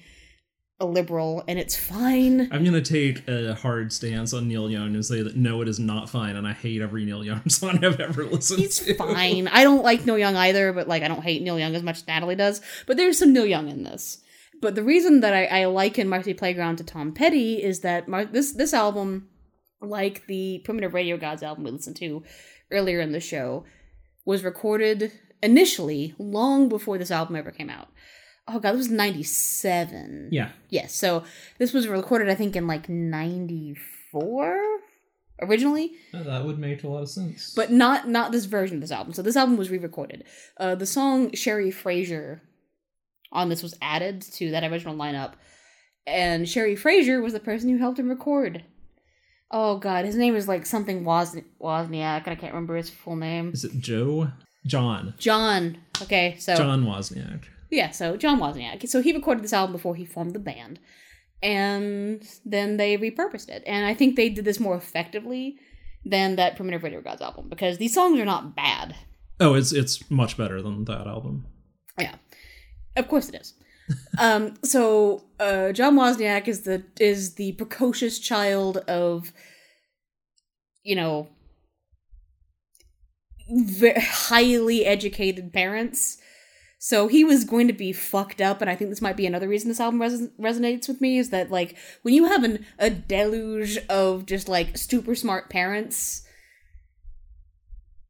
[0.79, 2.49] a liberal, and it's fine.
[2.51, 5.79] I'm gonna take a hard stance on Neil Young and say that no, it is
[5.79, 8.89] not fine, and I hate every Neil Young song I've ever listened He's to.
[8.91, 9.47] It's fine.
[9.47, 11.97] I don't like Neil Young either, but like I don't hate Neil Young as much
[11.97, 12.61] as Natalie does.
[12.85, 14.19] But there's some Neil Young in this.
[14.59, 18.25] But the reason that I, I liken Marcy Playground to Tom Petty is that Mar-
[18.25, 19.29] this this album,
[19.81, 22.23] like the Primitive Radio Gods album we listened to
[22.71, 23.63] earlier in the show,
[24.25, 27.87] was recorded initially long before this album ever came out.
[28.47, 30.29] Oh god, this was ninety seven.
[30.31, 31.23] Yeah, Yes, so
[31.59, 33.75] this was recorded I think in like ninety
[34.11, 34.57] four
[35.41, 35.91] originally.
[36.13, 37.53] that would make a lot of sense.
[37.55, 39.13] but not not this version of this album.
[39.13, 40.23] So this album was re-recorded.
[40.57, 42.41] Uh, the song Sherry Fraser
[43.31, 45.33] on this was added to that original lineup,
[46.05, 48.63] and Sherry Fraser was the person who helped him record.
[49.51, 53.15] Oh God, his name is like something Woz- Wozniak, and I can't remember his full
[53.15, 53.51] name.
[53.53, 54.29] is it Joe?
[54.65, 55.13] John.
[55.17, 55.77] John.
[56.01, 57.45] Okay, so John Wozniak.
[57.71, 58.87] Yeah, so John Wozniak.
[58.87, 60.79] So he recorded this album before he formed the band.
[61.43, 63.63] And then they repurposed it.
[63.67, 65.57] And I think they did this more effectively
[66.03, 68.95] than that Primitive Radio Gods album because these songs are not bad.
[69.39, 71.45] Oh, it's it's much better than that album.
[71.99, 72.15] Yeah.
[72.95, 73.53] Of course it is.
[74.19, 79.31] Um, so uh, John Wozniak is the is the precocious child of
[80.83, 81.29] you know
[83.49, 86.17] very highly educated parents.
[86.79, 89.47] So he was going to be fucked up, and I think this might be another
[89.47, 92.89] reason this album res- resonates with me is that like when you have an a
[92.89, 96.23] deluge of just like super smart parents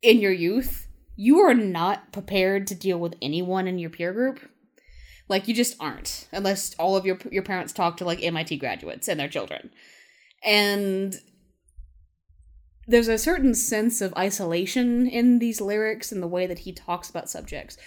[0.01, 4.39] in your youth, you are not prepared to deal with anyone in your peer group.
[5.29, 9.07] Like you just aren't, unless all of your your parents talk to like MIT graduates
[9.07, 9.71] and their children,
[10.43, 11.15] and
[12.87, 17.09] there's a certain sense of isolation in these lyrics and the way that he talks
[17.09, 17.77] about subjects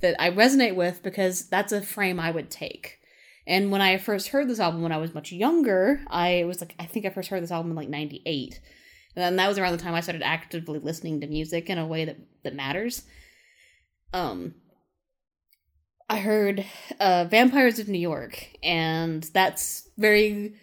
[0.00, 2.98] that I resonate with because that's a frame I would take.
[3.46, 6.74] And when I first heard this album when I was much younger, I was like,
[6.78, 8.60] I think I first heard this album in like 98.
[9.14, 12.04] And that was around the time I started actively listening to music in a way
[12.04, 13.04] that, that matters.
[14.12, 14.54] Um,
[16.08, 16.64] I heard
[17.00, 20.54] uh, Vampires of New York, and that's very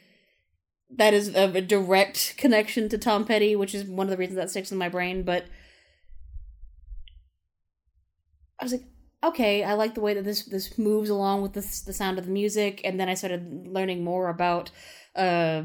[0.95, 4.37] that is a, a direct connection to Tom Petty, which is one of the reasons
[4.37, 5.23] that sticks in my brain.
[5.23, 5.45] But
[8.59, 8.85] I was like,
[9.23, 12.25] okay, I like the way that this this moves along with this, the sound of
[12.25, 14.71] the music, and then I started learning more about
[15.15, 15.63] uh,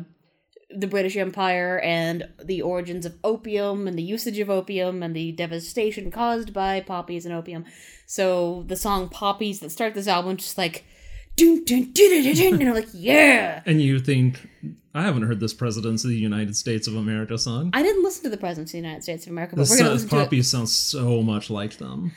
[0.71, 5.33] the British Empire and the origins of opium and the usage of opium and the
[5.33, 7.65] devastation caused by poppies and opium.
[8.07, 10.85] So the song "Poppies" that starts this album just like.
[11.37, 13.63] Dun, dun, dun, dun, and I'm like, yeah.
[13.65, 14.41] And you think
[14.93, 17.71] I haven't heard this Presidents of the United States of America song.
[17.73, 19.79] I didn't listen to the Presidents of the United States of America, but This we're
[19.79, 20.43] gonna listen to it.
[20.43, 22.11] Sounds so much like them.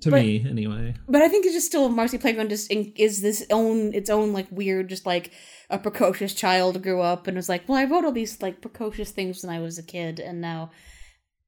[0.00, 0.94] To But- me, anyway.
[1.06, 4.32] But I think it's just still Marcy Playground just in, is this own its own
[4.32, 5.32] like weird, just like
[5.68, 9.10] a precocious child grew up and was like, well, I wrote all these like precocious
[9.10, 10.70] things when I was a kid, and now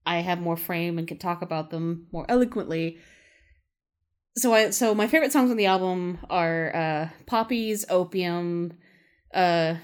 [0.04, 2.98] I have more frame and can talk about them more eloquently.
[4.36, 8.72] So I so my favorite songs on the album are uh Poppies, Opium,
[9.32, 9.76] uh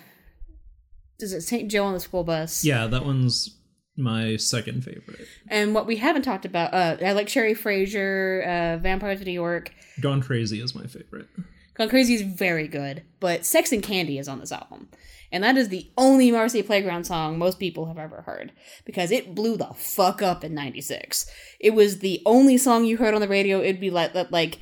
[1.20, 1.70] is it St.
[1.70, 2.64] Joe on the School Bus?
[2.64, 3.57] Yeah, that one's
[4.01, 5.27] my second favorite.
[5.49, 9.33] And what we haven't talked about, uh I like Sherry Fraser, uh Vampires of New
[9.33, 9.73] York.
[10.01, 11.29] Gone Crazy is my favorite.
[11.75, 14.89] Gone Crazy is very good, but Sex and Candy is on this album.
[15.33, 18.51] And that is the only Marcy Playground song most people have ever heard
[18.85, 21.31] because it blew the fuck up in 96.
[21.61, 23.61] It was the only song you heard on the radio.
[23.61, 24.59] It'd be like that like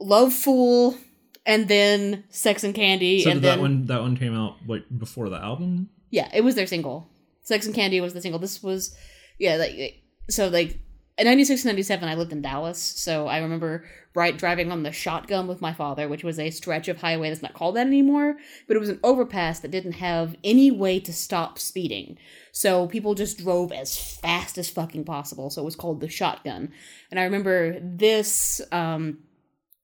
[0.00, 0.96] Love Fool
[1.44, 4.56] and then Sex and Candy So and did then that one that one came out
[4.66, 5.90] like before the album?
[6.10, 7.10] yeah, it was their single.
[7.46, 8.40] Sex and Candy was the single.
[8.40, 8.94] This was
[9.38, 10.80] yeah, like so like
[11.16, 14.90] in 96 and 97 I lived in Dallas, so I remember right driving on the
[14.90, 18.36] shotgun with my father, which was a stretch of highway that's not called that anymore,
[18.66, 22.18] but it was an overpass that didn't have any way to stop speeding.
[22.50, 25.48] So people just drove as fast as fucking possible.
[25.48, 26.72] So it was called the shotgun.
[27.12, 29.18] And I remember this um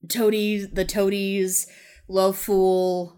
[0.09, 1.69] Toadies, the Toadies,
[2.09, 3.17] Love Fool,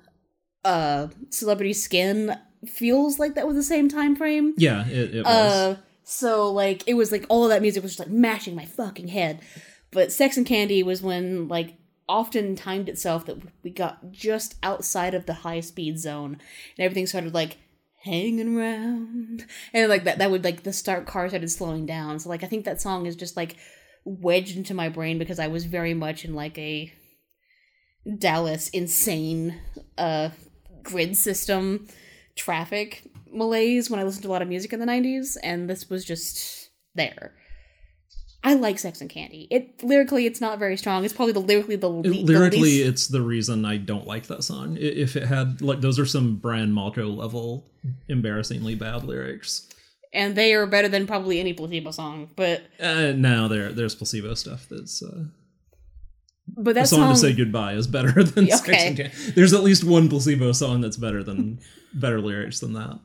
[0.66, 2.36] uh Celebrity Skin
[2.68, 4.54] feels like that was the same time frame.
[4.56, 5.26] Yeah, it, it was.
[5.26, 8.66] Uh, so like it was like all of that music was just like mashing my
[8.66, 9.40] fucking head.
[9.90, 11.76] But Sex and Candy was when like
[12.08, 16.32] often timed itself that we got just outside of the high speed zone
[16.76, 17.56] and everything started like
[18.02, 22.28] hanging around and like that that would like the start car started slowing down so
[22.28, 23.56] like i think that song is just like
[24.04, 26.92] wedged into my brain because i was very much in like a
[28.18, 29.58] dallas insane
[29.96, 30.28] uh
[30.82, 31.88] grid system
[32.36, 35.88] traffic malaise when I listened to a lot of music in the 90s, and this
[35.90, 37.32] was just there.
[38.46, 39.48] I like Sex and Candy.
[39.50, 41.02] It lyrically, it's not very strong.
[41.04, 44.26] It's probably the lyrically the, le- the Lyrically, least- it's the reason I don't like
[44.26, 44.76] that song.
[44.78, 47.64] If it had like those are some Brian Molko level
[48.08, 49.66] embarrassingly bad lyrics.
[50.12, 52.28] and they are better than probably any placebo song.
[52.36, 55.24] But Uh, now there there's placebo stuff that's uh,
[56.56, 58.86] but that song, song, to say goodbye is better than Sex okay.
[58.88, 59.34] and.
[59.34, 61.60] There's at least one placebo song that's better than
[61.94, 63.00] better lyrics than that.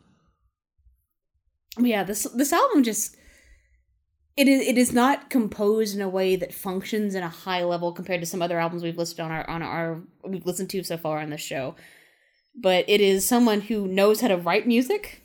[1.79, 3.15] yeah, this this album just
[4.37, 7.91] it is it is not composed in a way that functions in a high level
[7.91, 10.97] compared to some other albums we've listed on our on our we've listened to so
[10.97, 11.75] far on this show.
[12.55, 15.21] But it is someone who knows how to write music,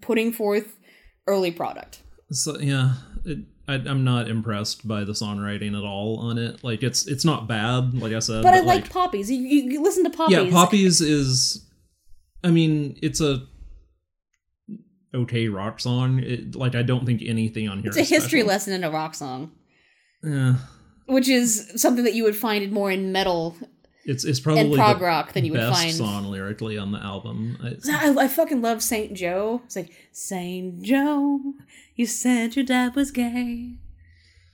[0.00, 0.78] putting forth
[1.26, 2.02] early product.
[2.30, 2.94] So yeah,
[3.24, 3.38] it,
[3.72, 6.62] I, I'm not impressed by the songwriting at all on it.
[6.62, 8.42] Like it's it's not bad, like I said.
[8.42, 9.30] But I like poppies.
[9.30, 10.36] You, you, you listen to poppies.
[10.36, 11.64] Yeah, Poppies is.
[12.44, 13.46] I mean, it's a
[15.14, 16.20] okay rock song.
[16.20, 17.88] It, like I don't think anything on here.
[17.88, 18.48] It's a is history special.
[18.48, 19.52] lesson in a rock song.
[20.22, 20.56] Yeah,
[21.06, 23.56] which is something that you would find more in metal
[24.04, 25.94] It's it's probably and prog the rock than you would best find.
[25.94, 27.56] song lyrically on the album.
[27.62, 29.62] I- I, I fucking love Saint Joe.
[29.66, 31.40] It's like Saint Joe,
[31.94, 33.74] you said your dad was gay.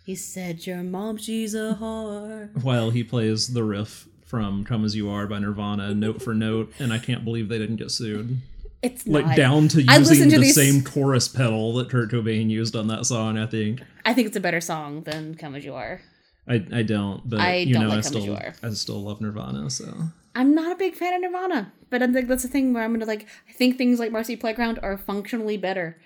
[0.04, 2.62] He said your mom she's a whore.
[2.62, 6.72] while he plays the riff from "Come as You Are" by Nirvana, note for note,
[6.78, 8.38] and I can't believe they didn't get sued.
[8.82, 9.36] It's Like not.
[9.36, 13.06] down to using listened the these- same chorus pedal that Kurt Cobain used on that
[13.06, 13.36] song.
[13.38, 16.00] I think I think it's a better song than "Come as You Are."
[16.48, 19.70] I I don't, but I you don't know like I still I still love Nirvana.
[19.70, 19.92] So
[20.34, 22.92] I'm not a big fan of Nirvana, but I think that's the thing where I'm
[22.92, 23.26] gonna like.
[23.48, 26.00] I think things like Marcy Playground are functionally better,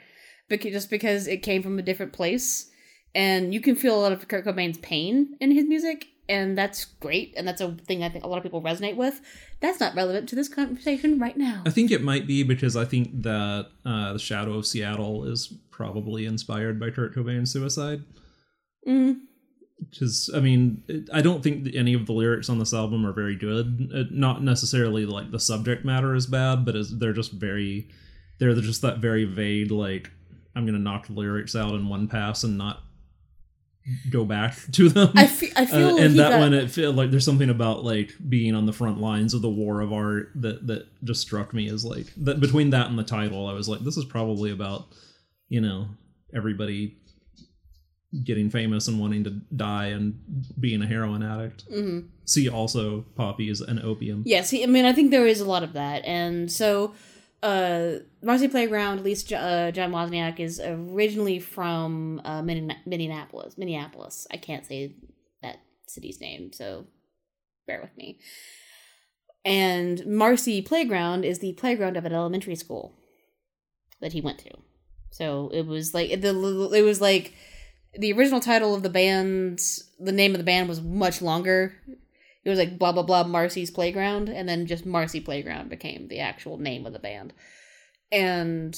[0.49, 2.71] because just because it came from a different place,
[3.15, 6.85] and you can feel a lot of Kurt Cobain's pain in his music, and that's
[6.85, 9.21] great, and that's a thing I think a lot of people resonate with.
[9.61, 11.63] That's not relevant to this conversation right now.
[11.67, 15.53] I think it might be because I think that uh, the Shadow of Seattle is
[15.71, 18.03] probably inspired by Kurt Cobain's suicide.
[18.89, 19.21] Mm,
[19.91, 23.37] because I mean, I don't think any of the lyrics on this album are very
[23.37, 23.91] good.
[23.95, 27.89] Uh, not necessarily like the subject matter is bad, but they're just very,
[28.39, 29.71] they're just that very vague.
[29.71, 30.11] Like
[30.55, 32.83] I'm gonna knock the lyrics out in one pass and not
[34.11, 35.11] go back to them.
[35.15, 35.51] I feel.
[35.57, 35.97] I feel.
[35.97, 38.73] Uh, and that got- one, it feel like there's something about like being on the
[38.73, 42.41] front lines of the war of art that that just struck me as like that
[42.41, 44.87] between that and the title, I was like, this is probably about
[45.49, 45.89] you know
[46.35, 46.97] everybody
[48.25, 50.19] getting famous and wanting to die and
[50.61, 51.65] being a heroin addict.
[51.71, 52.09] Mhm.
[52.25, 54.23] See also poppies and opium.
[54.27, 56.95] Yes, he, I mean, I think there is a lot of that, and so
[57.43, 63.59] uh, Marcy Playground, at least uh, John Wozniak, is originally from uh, Minne- Minneapolis.
[63.59, 64.29] Minneapolis.
[64.31, 64.95] I can't say
[65.43, 65.57] that
[65.89, 66.87] city's name, so
[67.67, 68.21] bear with me.
[69.45, 72.95] And Marcy Playground is the playground of an elementary school
[74.01, 74.51] that he went to.
[75.11, 77.35] So it was like the it was like
[77.95, 79.61] the original title of the band.
[79.99, 81.75] The name of the band was much longer
[82.45, 86.21] it was like blah blah blah Marcy's Playground, and then just Marcy Playground became the
[86.21, 87.33] actual name of the band.
[88.11, 88.77] And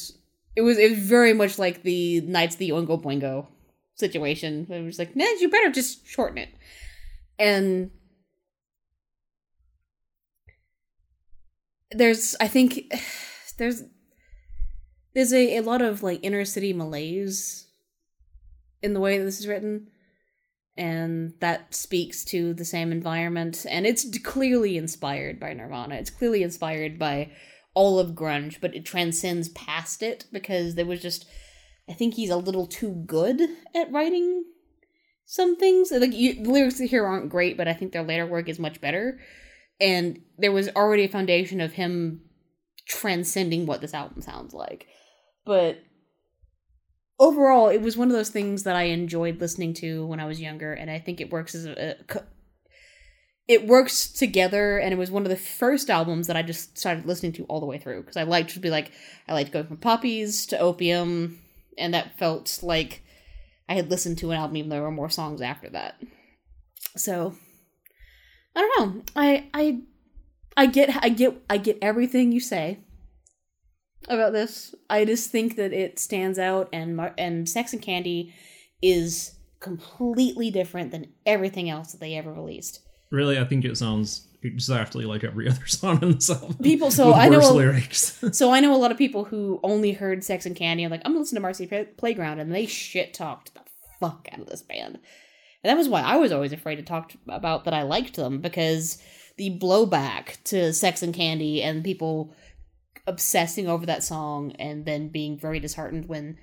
[0.55, 3.47] it was it was very much like the Knights of the Oingo Boingo
[3.95, 4.67] situation.
[4.69, 6.51] It was like, nah, you better just shorten it.
[7.39, 7.91] And
[11.91, 12.93] there's I think
[13.59, 13.83] there's
[15.15, 17.64] there's a, a lot of like inner city malaise
[18.85, 19.89] in the way that this is written.
[20.77, 23.65] And that speaks to the same environment.
[23.69, 25.97] And it's clearly inspired by nirvana.
[25.97, 27.31] It's clearly inspired by
[27.75, 31.27] all of grunge but it transcends past it because there was just
[31.89, 33.41] i think he's a little too good
[33.75, 34.45] at writing
[35.27, 35.91] some things.
[35.91, 38.81] Like you, the lyrics here aren't great but i think their later work is much
[38.81, 39.19] better.
[39.81, 42.21] And there was already a foundation of him
[42.87, 44.87] transcending what this album sounds like.
[45.45, 45.79] But
[47.19, 50.41] overall it was one of those things that i enjoyed listening to when i was
[50.41, 52.23] younger and i think it works as a, a
[53.47, 57.07] it works together and it was one of the first albums that i just started
[57.07, 58.91] listening to all the way through because i liked to be like
[59.29, 61.39] i liked going from poppies to opium
[61.79, 63.03] and that felt like
[63.69, 66.01] i had listened to an album even though there were more songs after that.
[66.97, 67.35] So
[68.55, 69.03] i don't know.
[69.17, 69.81] I i
[70.57, 72.84] i get i get i get everything you say
[74.09, 74.75] about this.
[74.91, 78.35] I just think that it stands out, and Mar- and Sex and Candy
[78.83, 82.81] is completely different than everything else that they ever released.
[83.11, 86.57] Really, I think it sounds exactly like every other song on this album.
[86.63, 88.23] People- so I know lyrics.
[88.33, 90.85] So I know a lot of people who only heard Sex and Candy.
[90.85, 93.61] I'm like, I'm gonna listen to Marcy Play- Playground, and they shit talked the
[94.01, 94.99] fuck out of this band.
[95.63, 98.41] And that was why I was always afraid to talk about that I liked them
[98.43, 99.03] because
[99.39, 102.35] the blowback to Sex and Candy and people
[103.07, 106.37] obsessing over that song and then being very disheartened when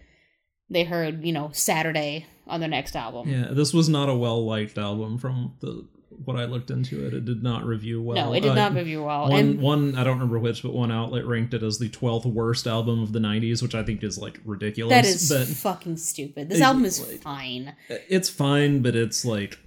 [0.69, 3.29] they heard, you know, Saturday on their next album.
[3.29, 5.87] yeah, this was not a well liked album from the
[6.25, 7.13] what I looked into it.
[7.13, 8.15] It did not review well.
[8.27, 9.29] no, it did Uh, not review well.
[9.29, 12.25] One, and one, I don't remember which, but one outlet ranked it as the twelfth
[12.27, 14.91] worst album of the '90s, which I think is like ridiculous.
[14.91, 16.49] that is but fucking stupid.
[16.49, 17.73] This It- album is like- fine.
[17.89, 19.57] it's fine, but it's like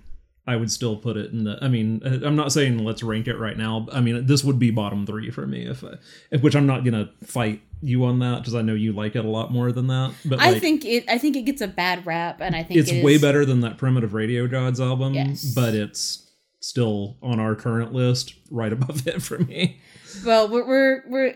[0.47, 1.59] I would still put it in the.
[1.63, 3.87] I mean, uh, I'm not saying let's rank it right now.
[3.91, 5.95] I mean, this would be bottom three for me if, I,
[6.31, 9.25] if which I'm not gonna fight you on that because I know you like it
[9.25, 10.13] a lot more than that.
[10.25, 11.09] But I like, think it.
[11.09, 13.61] I think it gets a bad rap, and I think it's it way better than
[13.61, 15.15] that primitive radio gods album.
[15.15, 15.45] Yes.
[15.45, 16.31] but it's
[16.61, 19.81] still on our current list, right above it for me.
[20.27, 21.35] Well, we're we're, we're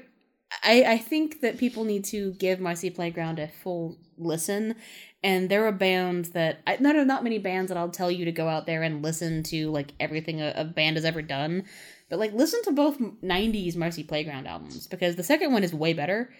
[0.62, 4.74] I I think that people need to give Marcy Playground a full listen,
[5.22, 8.32] and they're a band that I, not not many bands that I'll tell you to
[8.32, 11.64] go out there and listen to like everything a, a band has ever done,
[12.08, 15.92] but like listen to both '90s Marcy Playground albums because the second one is way
[15.92, 16.30] better.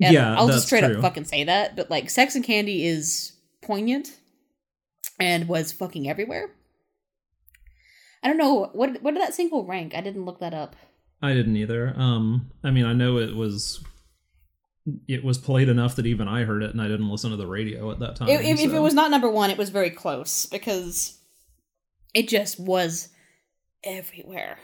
[0.00, 0.96] And Yeah, I'll just straight true.
[0.96, 1.76] up fucking say that.
[1.76, 3.32] But like, Sex and Candy is
[3.62, 4.16] poignant
[5.18, 6.50] and was fucking everywhere.
[8.22, 9.94] I don't know what what did that single rank.
[9.94, 10.76] I didn't look that up.
[11.22, 11.92] I didn't either.
[11.96, 13.84] Um, I mean, I know it was
[15.06, 17.46] it was played enough that even I heard it, and I didn't listen to the
[17.46, 18.28] radio at that time.
[18.28, 21.18] If, if, if it was not number one, it was very close because
[22.14, 23.08] it just was
[23.84, 24.58] everywhere.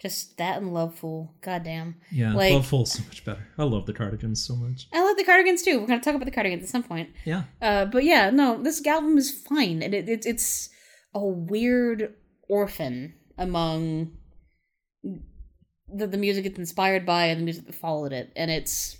[0.00, 1.30] Just that and Lovefool.
[1.40, 1.96] Goddamn.
[2.12, 3.48] yeah, like- Lovefool's so much better.
[3.56, 4.86] I love the Cardigans so much.
[4.92, 5.80] I love the Cardigans too.
[5.80, 7.08] We're gonna talk about the Cardigans at some point.
[7.24, 10.68] Yeah, Uh, but yeah, no, this album is fine, and it, it it's
[11.14, 12.14] a weird
[12.50, 14.12] orphan among
[15.94, 18.96] the the music it's inspired by and the music that followed it, and it's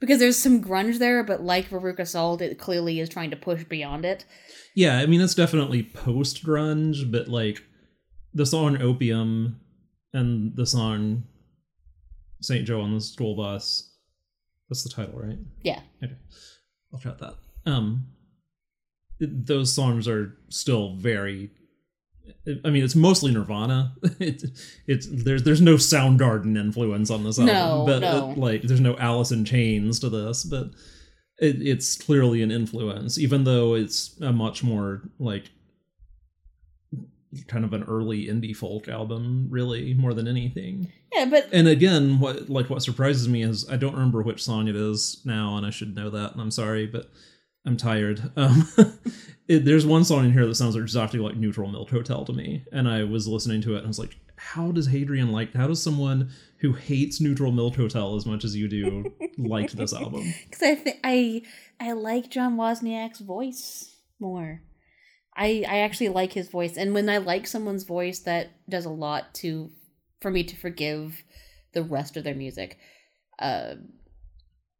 [0.00, 3.64] because there's some grunge there, but like Veruca Salt, it clearly is trying to push
[3.64, 4.24] beyond it.
[4.74, 4.98] yeah.
[4.98, 7.62] I mean, it's definitely post grunge, but like
[8.34, 9.60] the song "Opium"
[10.12, 11.24] and the song
[12.42, 13.90] "Saint Joe on the School Bus."
[14.68, 15.38] That's the title, right?
[15.62, 16.16] Yeah, Okay,
[16.92, 17.34] I'll try that.
[17.66, 18.06] Um,
[19.20, 21.50] those songs are still very.
[22.64, 23.94] I mean, it's mostly Nirvana.
[24.20, 24.44] It's
[24.86, 28.30] it's there's there's no Soundgarden influence on this album, No, but no.
[28.32, 30.70] it- like there's no Alice in Chains to this, but
[31.38, 35.50] it, it's clearly an influence, even though it's a much more like
[37.48, 42.20] kind of an early indie folk album, really more than anything yeah, but and again
[42.20, 45.64] what like what surprises me is i don't remember which song it is now and
[45.66, 47.08] i should know that and i'm sorry but
[47.66, 48.68] i'm tired um
[49.48, 52.64] it, there's one song in here that sounds exactly like neutral milk hotel to me
[52.72, 55.66] and i was listening to it and i was like how does hadrian like how
[55.66, 60.32] does someone who hates neutral milk hotel as much as you do like this album
[60.44, 61.42] because I think I
[61.78, 64.62] I like John Wozniak's voice more.
[65.36, 68.90] I I actually like his voice, and when I like someone's voice, that does a
[68.90, 69.70] lot to
[70.20, 71.22] for me to forgive
[71.72, 72.78] the rest of their music.
[73.38, 73.74] Uh,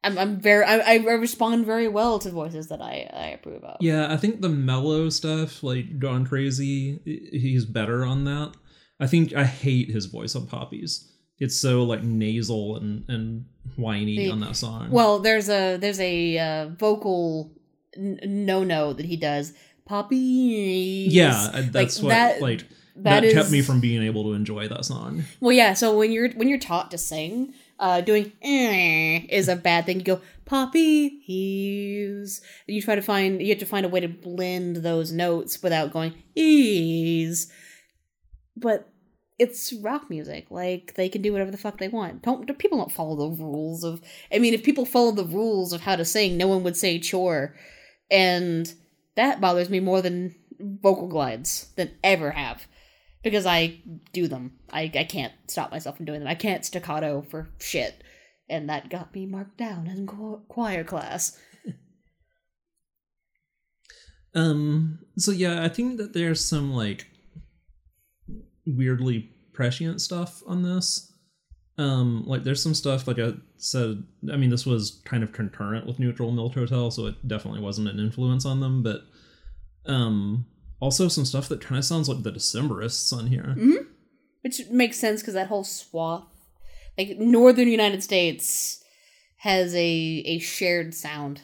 [0.04, 3.76] I'm I'm very I, I respond very well to voices that I I approve of.
[3.80, 7.00] yeah i think the mellow stuff like gone crazy
[7.32, 8.52] he's better on that
[9.00, 13.46] i think i hate his voice on poppies it's so like nasal and and
[13.76, 17.50] whiny The- on that song Well, there's a there's a uh, vocal
[17.96, 19.52] no no that he does.
[19.86, 21.06] Poppy.
[21.10, 22.60] Yeah, uh, that's what that- like
[22.96, 25.24] that that, kept me from being able to enjoy that song.
[25.40, 25.74] Well, yeah.
[25.74, 29.98] So when you're when you're taught to sing, uh, doing eh is a bad thing.
[29.98, 32.40] You go poppy he's.
[32.66, 35.92] You try to find you have to find a way to blend those notes without
[35.92, 37.52] going ease.
[38.56, 38.88] But
[39.38, 40.46] it's rock music.
[40.50, 42.22] Like they can do whatever the fuck they want.
[42.22, 44.00] Don't people don't follow the rules of.
[44.32, 46.98] I mean, if people followed the rules of how to sing, no one would say
[46.98, 47.54] chore,
[48.10, 48.72] and
[49.16, 52.66] that bothers me more than vocal glides than ever have
[53.24, 53.80] because I
[54.12, 54.52] do them.
[54.70, 56.28] I, I can't stop myself from doing them.
[56.28, 58.04] I can't staccato for shit.
[58.48, 61.36] And that got me marked down in choir class.
[64.36, 67.06] Um so yeah, I think that there's some like
[68.66, 71.12] weirdly prescient stuff on this.
[71.78, 74.02] Um like there's some stuff like I said
[74.32, 77.86] I mean this was kind of concurrent with Neutral Milk Hotel, so it definitely wasn't
[77.86, 79.02] an influence on them, but
[79.86, 80.46] um
[80.80, 83.54] also some stuff that kind of sounds like the Decemberists on here.
[84.42, 86.24] Which makes sense because that whole swath,
[86.98, 88.82] like northern United States,
[89.38, 91.40] has a, a shared sound.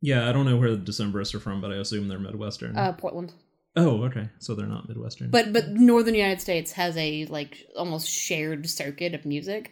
[0.00, 2.76] Yeah, I don't know where the Decemberists are from, but I assume they're Midwestern.
[2.76, 3.32] Uh, Portland.
[3.76, 4.28] oh, okay.
[4.38, 5.30] So they're not Midwestern.
[5.30, 9.70] But but northern United States has a like almost shared circuit of music,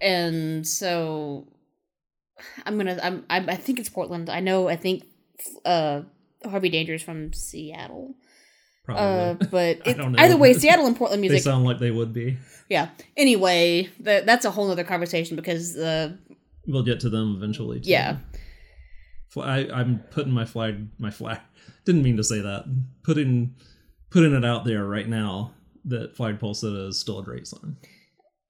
[0.00, 1.46] and so
[2.66, 4.28] I'm gonna I'm, I'm I think it's Portland.
[4.28, 5.04] I know I think
[5.64, 6.02] uh
[6.44, 8.14] Harvey Danger's from Seattle.
[8.84, 9.02] Probably.
[9.04, 11.44] Uh, but it, either way, Seattle and Portland they music.
[11.44, 12.38] sound like they would be.
[12.68, 12.88] yeah.
[13.16, 16.12] Anyway, that, that's a whole other conversation because uh,
[16.66, 17.80] We'll get to them eventually.
[17.80, 17.90] Too.
[17.90, 18.18] yeah,
[19.36, 20.88] I, I'm putting my flag.
[20.98, 21.40] My flag.
[21.84, 22.64] Didn't mean to say that.
[23.02, 23.54] Putting
[24.10, 25.52] putting it out there right now
[25.86, 27.76] that Flagpole Sitta is still a great song.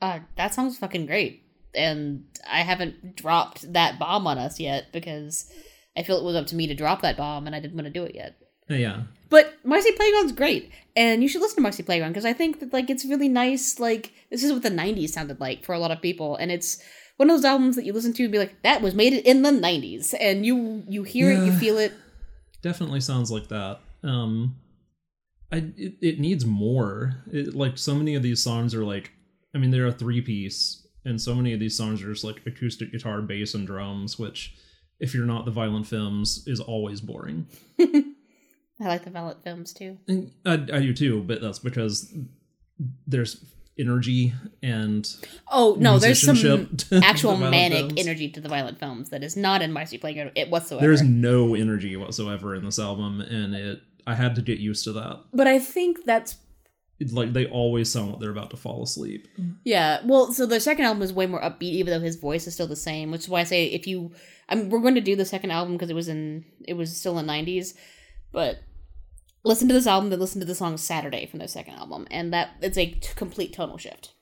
[0.03, 1.45] uh, that sounds fucking great.
[1.74, 5.51] And I haven't dropped that bomb on us yet because
[5.97, 7.86] I feel it was up to me to drop that bomb, and I didn't want
[7.86, 8.36] to do it yet.
[8.70, 9.03] Uh, Yeah.
[9.28, 12.72] But Marcy Playground's great, and you should listen to Marcy Playground because I think that
[12.72, 13.78] like it's really nice.
[13.80, 16.82] Like this is what the '90s sounded like for a lot of people, and it's
[17.16, 19.40] one of those albums that you listen to and be like, "That was made in
[19.40, 21.95] the '90s," and you you hear it, you feel it.
[22.62, 23.80] Definitely sounds like that.
[24.03, 24.57] Um,
[25.51, 27.22] I it, it needs more.
[27.32, 29.12] It, like so many of these songs are like,
[29.55, 32.43] I mean, they're a three piece, and so many of these songs are just like
[32.47, 34.55] acoustic guitar, bass, and drums, which.
[35.03, 37.46] If you're not the Violent Femmes, is always boring.
[37.80, 38.14] I
[38.80, 39.98] like the Violent Femmes too.
[40.09, 42.14] And I, I do too, but that's because
[43.07, 43.44] there's
[43.78, 44.32] energy
[44.62, 45.09] and
[45.50, 48.00] Oh no, there's some musicianship to the actual manic Femmes.
[48.00, 50.86] energy to the Violent Femmes that is not in Marcy Playground it whatsoever.
[50.86, 54.92] There's no energy whatsoever in this album, and it I had to get used to
[54.92, 55.20] that.
[55.32, 56.38] But I think that's It,
[57.11, 59.26] like they always sound like they're about to fall asleep.
[59.64, 60.00] yeah.
[60.05, 62.66] Well, so the second album is way more upbeat, even though his voice is still
[62.66, 63.11] the same.
[63.11, 64.12] Which is why I say if you,
[64.48, 66.96] I mean, we're going to do the second album because it was in it was
[66.96, 67.74] still in '90s,
[68.32, 68.61] but
[69.44, 72.32] listen to this album, then listen to the song Saturday from their second album, and
[72.32, 74.12] that it's a t- complete tonal shift.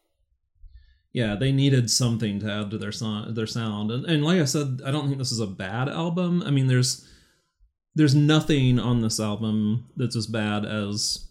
[1.12, 4.44] Yeah, they needed something to add to their song, their sound, and, and like I
[4.44, 6.42] said, I don't think this is a bad album.
[6.46, 7.06] I mean, there's
[7.94, 11.29] there's nothing on this album that's as bad as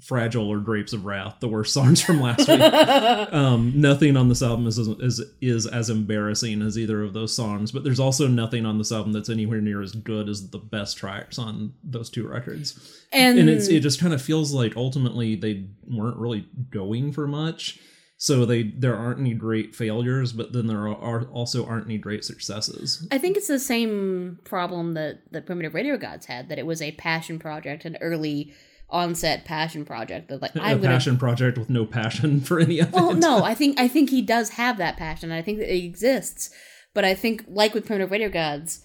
[0.00, 2.60] Fragile or Grapes of Wrath, the worst songs from last week.
[3.32, 7.72] um, nothing on this album is, is is as embarrassing as either of those songs,
[7.72, 10.96] but there's also nothing on this album that's anywhere near as good as the best
[10.96, 13.02] tracks on those two records.
[13.12, 17.26] and And it's it just kind of feels like ultimately they weren't really going for
[17.26, 17.80] much.
[18.20, 22.24] So they there aren't any great failures, but then there are also aren't any great
[22.24, 23.06] successes.
[23.12, 26.82] I think it's the same problem that the primitive radio gods had that it was
[26.82, 28.52] a passion project, an early
[28.90, 30.28] onset passion project.
[30.28, 33.18] That like A I'm gonna passion project with no passion for any of Well, it.
[33.18, 35.30] no, I think I think he does have that passion.
[35.32, 36.50] I think that it exists,
[36.94, 38.82] but I think like with primitive radio gods,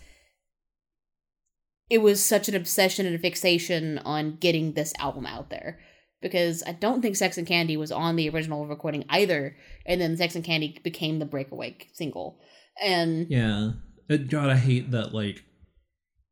[1.90, 5.80] it was such an obsession and a fixation on getting this album out there
[6.22, 10.16] because I don't think Sex and Candy was on the original recording either, and then
[10.16, 12.40] Sex and Candy became the breakaway single.
[12.82, 13.72] And Yeah.
[14.10, 15.44] It, God, I hate that like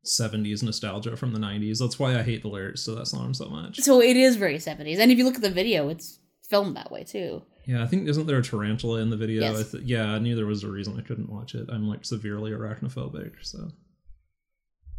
[0.05, 1.79] 70s nostalgia from the 90s.
[1.79, 3.79] That's why I hate the lyrics to that song so much.
[3.79, 4.97] so it is very 70s.
[4.99, 7.41] And if you look at the video, it's filmed that way too.
[7.67, 9.41] Yeah, I think isn't there a tarantula in the video?
[9.41, 9.59] Yes.
[9.59, 11.69] I th- yeah, I knew there was a reason I couldn't watch it.
[11.71, 13.69] I'm like severely arachnophobic, so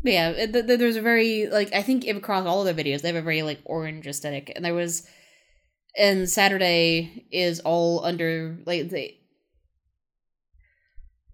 [0.05, 3.03] But yeah, it- th- there's a very like I think across all of their videos
[3.03, 5.05] they have a very like orange aesthetic, and there was,
[5.99, 9.19] and Saturday is all under like they.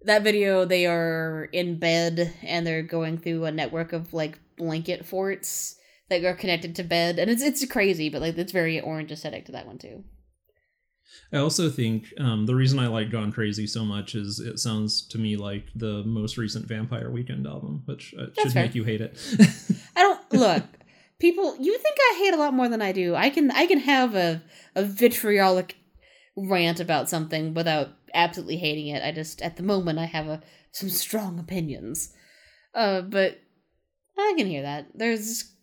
[0.03, 5.05] That video, they are in bed and they're going through a network of like blanket
[5.05, 5.75] forts
[6.09, 9.45] that are connected to bed, and it's it's crazy, but like it's very orange aesthetic
[9.45, 10.03] to that one too.
[11.31, 15.07] I also think um, the reason I like Gone Crazy so much is it sounds
[15.09, 18.63] to me like the most recent Vampire Weekend album, which uh, should fair.
[18.63, 19.17] make you hate it.
[19.95, 20.63] I don't look.
[21.19, 23.13] People, you think I hate a lot more than I do.
[23.15, 24.41] I can I can have a
[24.75, 25.75] a vitriolic
[26.35, 29.03] rant about something without absolutely hating it.
[29.03, 30.41] I just at the moment I have a
[30.71, 32.13] some strong opinions.
[32.73, 33.39] Uh, but
[34.17, 34.87] I can hear that.
[34.93, 35.55] There's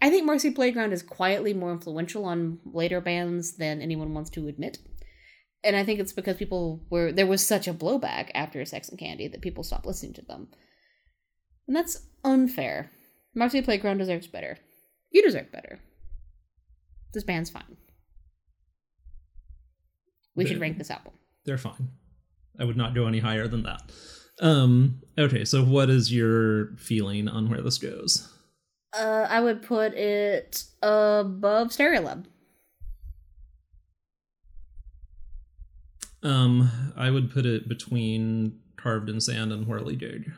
[0.00, 4.48] I think Marcy Playground is quietly more influential on later bands than anyone wants to
[4.48, 4.78] admit.
[5.62, 8.98] And I think it's because people were there was such a blowback after Sex and
[8.98, 10.48] Candy that people stopped listening to them.
[11.68, 12.90] And that's unfair.
[13.34, 14.58] Marcy Playground deserves better.
[15.10, 15.78] You deserve better.
[17.14, 17.76] This band's fine.
[20.34, 21.12] We should rank this album.
[21.44, 21.88] They're fine.
[22.58, 23.82] I would not go any higher than that.
[24.40, 28.28] Um, okay, so what is your feeling on where this goes?
[28.92, 32.26] Uh, I would put it above Stereolab.
[36.22, 40.32] Um, I would put it between Carved in Sand and Whirligig.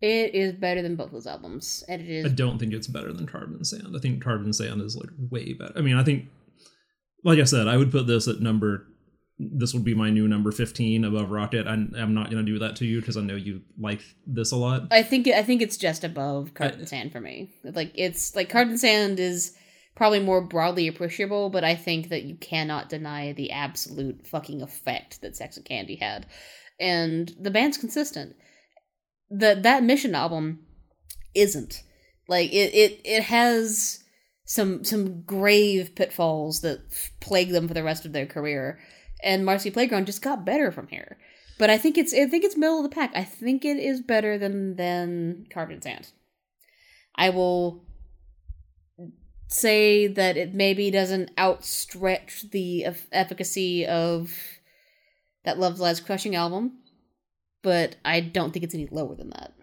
[0.00, 3.26] It is better than both those albums, and it I don't think it's better than
[3.26, 3.94] Carved in Sand.
[3.96, 5.72] I think Carved in Sand is like way better.
[5.76, 6.26] I mean, I think,
[7.24, 8.86] like I said, I would put this at number.
[9.38, 11.66] This would be my new number fifteen above Rocket.
[11.66, 14.52] I'm, I'm not going to do that to you because I know you like this
[14.52, 14.88] a lot.
[14.92, 17.52] I think I think it's just above I- in Sand for me.
[17.64, 19.56] Like it's like Carved in Sand is
[19.96, 25.20] probably more broadly appreciable, but I think that you cannot deny the absolute fucking effect
[25.22, 26.26] that Sex and Candy had,
[26.78, 28.36] and the band's consistent.
[29.30, 30.66] The that Mission album
[31.34, 31.82] isn't
[32.28, 32.72] like it.
[32.72, 33.98] It it has
[34.44, 36.80] some some grave pitfalls that
[37.20, 38.78] plague them for the rest of their career,
[39.24, 41.16] and Marcy Playground just got better from here.
[41.58, 43.12] But I think it's I think it's middle of the pack.
[43.14, 46.12] I think it is better than than Carved in Sand.
[47.16, 47.84] I will
[49.48, 54.32] say that it maybe doesn't outstretch the eff- efficacy of
[55.44, 56.78] that Love's Lies Crushing album,
[57.62, 59.54] but I don't think it's any lower than that.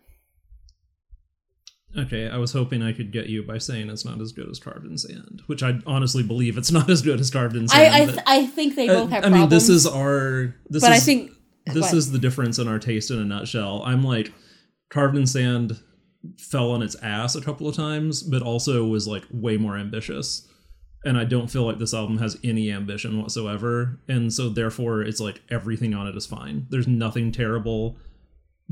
[1.98, 4.60] Okay, I was hoping I could get you by saying it's not as good as
[4.60, 7.94] Carved in Sand, which I honestly believe it's not as good as Carved in Sand.
[7.94, 9.42] I I, th- I think they both have I problems.
[9.42, 10.56] mean, this is our.
[10.70, 11.32] This but is, I think
[11.66, 11.96] this ahead.
[11.98, 13.84] is the difference in our taste in a nutshell.
[13.86, 14.32] I'm like,
[14.90, 15.80] Carved in Sand
[16.38, 20.48] fell on its ass a couple of times, but also was like way more ambitious.
[21.04, 24.00] And I don't feel like this album has any ambition whatsoever.
[24.08, 26.68] And so therefore it's like everything on it is fine.
[26.70, 27.98] There's nothing terrible,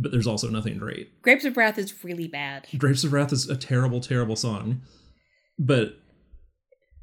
[0.02, 1.22] but there's also nothing great.
[1.22, 2.68] Grapes of Wrath is really bad.
[2.78, 4.82] Grapes of Wrath is a terrible, terrible song.
[5.58, 5.98] But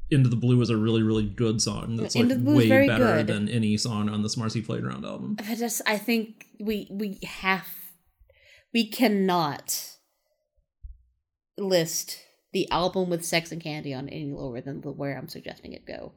[0.09, 1.97] Into the Blue is a really, really good song.
[1.97, 3.27] That's like Into the way better good.
[3.27, 5.37] than any song on this Marcy Playground album.
[5.47, 7.67] I just I think we we have
[8.73, 9.93] we cannot
[11.57, 12.19] list
[12.53, 15.85] the album with Sex and Candy on any lower than the where I'm suggesting it
[15.85, 16.13] go.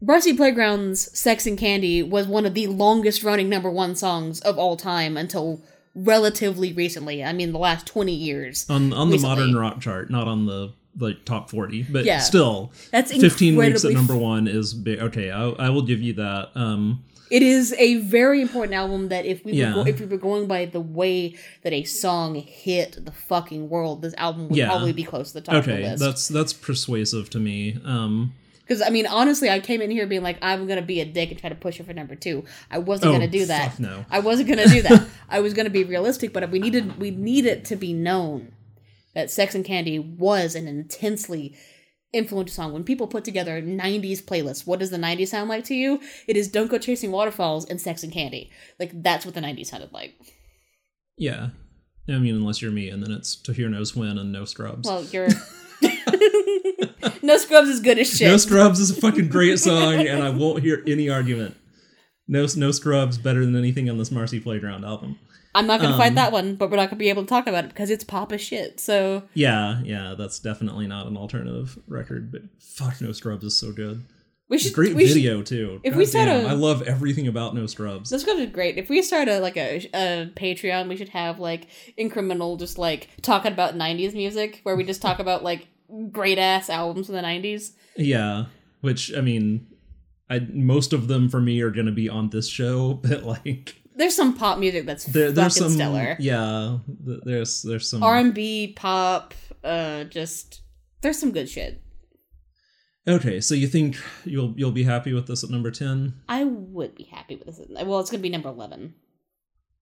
[0.00, 4.58] Marcy Playground's Sex and Candy was one of the longest running number one songs of
[4.58, 5.62] all time until
[5.96, 7.24] relatively recently.
[7.24, 8.66] I mean, the last 20 years.
[8.68, 12.20] on on the modern rock chart, not on the like top forty, but Yeah.
[12.20, 14.98] still, That's fifteen weeks at number one is big.
[14.98, 16.50] Okay, I, I will give you that.
[16.54, 19.76] Um, It is a very important album that if we Yeah.
[19.76, 21.34] were go- if we were going by the way
[21.64, 24.68] that a song hit the fucking world, this album would Yeah.
[24.68, 26.02] probably be close to the top of okay, the list.
[26.02, 27.76] that's that's persuasive to me.
[27.84, 28.32] Um,
[28.66, 31.30] Because I mean, honestly, I came in here being like, I'm gonna be a dick
[31.30, 32.44] and try to push it for number two.
[32.70, 33.78] I wasn't Oh, gonna do that.
[33.78, 34.04] no.
[34.10, 35.06] I wasn't gonna do that.
[35.28, 38.52] I was gonna be realistic, but we needed we need it to be known
[39.14, 41.56] that Sex and Candy was an intensely
[42.12, 42.72] influential song.
[42.72, 46.00] When people put together '90s playlists, what does the '90s sound like to you?
[46.26, 49.66] It is "Don't Go Chasing Waterfalls" and "Sex and Candy." Like that's what the '90s
[49.66, 50.14] sounded like.
[51.16, 51.48] yeah,
[52.08, 54.88] I mean, unless you're me, and then it's to hear knows when and no scrubs.
[54.88, 55.28] Well, you're.
[57.22, 58.28] no scrubs is good as shit.
[58.28, 61.56] no scrubs is a fucking great song, and I won't hear any argument.
[62.28, 65.18] No, no scrubs better than anything on this Marcy Playground album.
[65.54, 67.46] I'm not gonna fight um, that one, but we're not gonna be able to talk
[67.46, 68.78] about it because it's pop as shit.
[68.78, 73.72] So Yeah, yeah, that's definitely not an alternative record, but fuck, No Scrubs is so
[73.72, 74.04] good.
[74.50, 75.80] we should Great we should- video too.
[75.82, 78.10] if we start Goddamn, a- I love everything about No Scrubs.
[78.10, 78.76] This is great.
[78.76, 81.68] If we start a like a, a Patreon, we should have like
[81.98, 85.68] incremental, just like talking about '90s music, where we just talk about like
[86.12, 87.72] great ass albums in the '90s.
[87.96, 88.44] Yeah,
[88.82, 89.66] which I mean,
[90.28, 94.14] I most of them for me are gonna be on this show, but like There's
[94.16, 96.16] some pop music that's there, there's fucking some stellar.
[96.18, 100.62] yeah, there's there's some R and B, pop, uh, just
[101.02, 101.82] there's some good shit.
[103.08, 106.14] Okay, so you think you'll you'll be happy with this at number ten?
[106.28, 107.60] I would be happy with this.
[107.86, 108.94] Well, it's gonna be number eleven.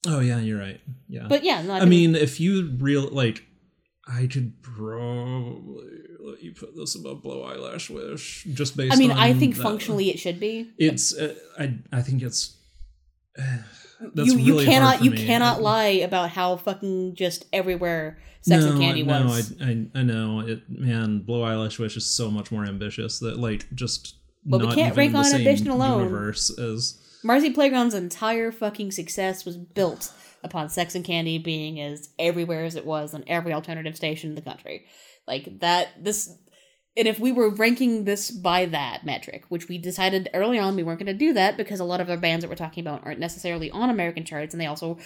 [0.06, 0.80] Oh yeah, you're right.
[1.08, 3.42] Yeah, but yeah, no, I mean, if you real like,
[4.06, 5.93] I could probably
[6.44, 8.92] you put this above Blow Eyelash Wish just based.
[8.92, 8.98] On.
[8.98, 9.62] I mean, I think that.
[9.62, 10.70] functionally it should be.
[10.78, 11.16] it's.
[11.16, 12.56] Uh, I I think it's.
[13.36, 15.24] that's you you really cannot you me.
[15.24, 19.54] cannot lie about how fucking just everywhere Sex and Candy no, was.
[19.60, 20.62] I, I I know it.
[20.68, 24.16] Man, Blow Eyelash Wish is so much more ambitious that like just.
[24.46, 26.00] But we can't rank the on ambition alone.
[26.00, 32.10] Universe as Marcy Playground's entire fucking success was built upon Sex and Candy being as
[32.18, 34.84] everywhere as it was on every alternative station in the country.
[35.26, 36.36] Like that this
[36.96, 40.82] and if we were ranking this by that metric, which we decided early on we
[40.82, 43.04] weren't going to do that because a lot of our bands that we're talking about
[43.04, 44.98] aren't necessarily on American charts and they also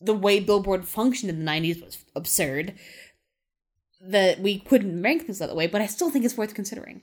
[0.00, 2.74] the way Billboard functioned in the 90s was absurd
[4.00, 7.02] that we couldn't rank things that way, but I still think it's worth considering.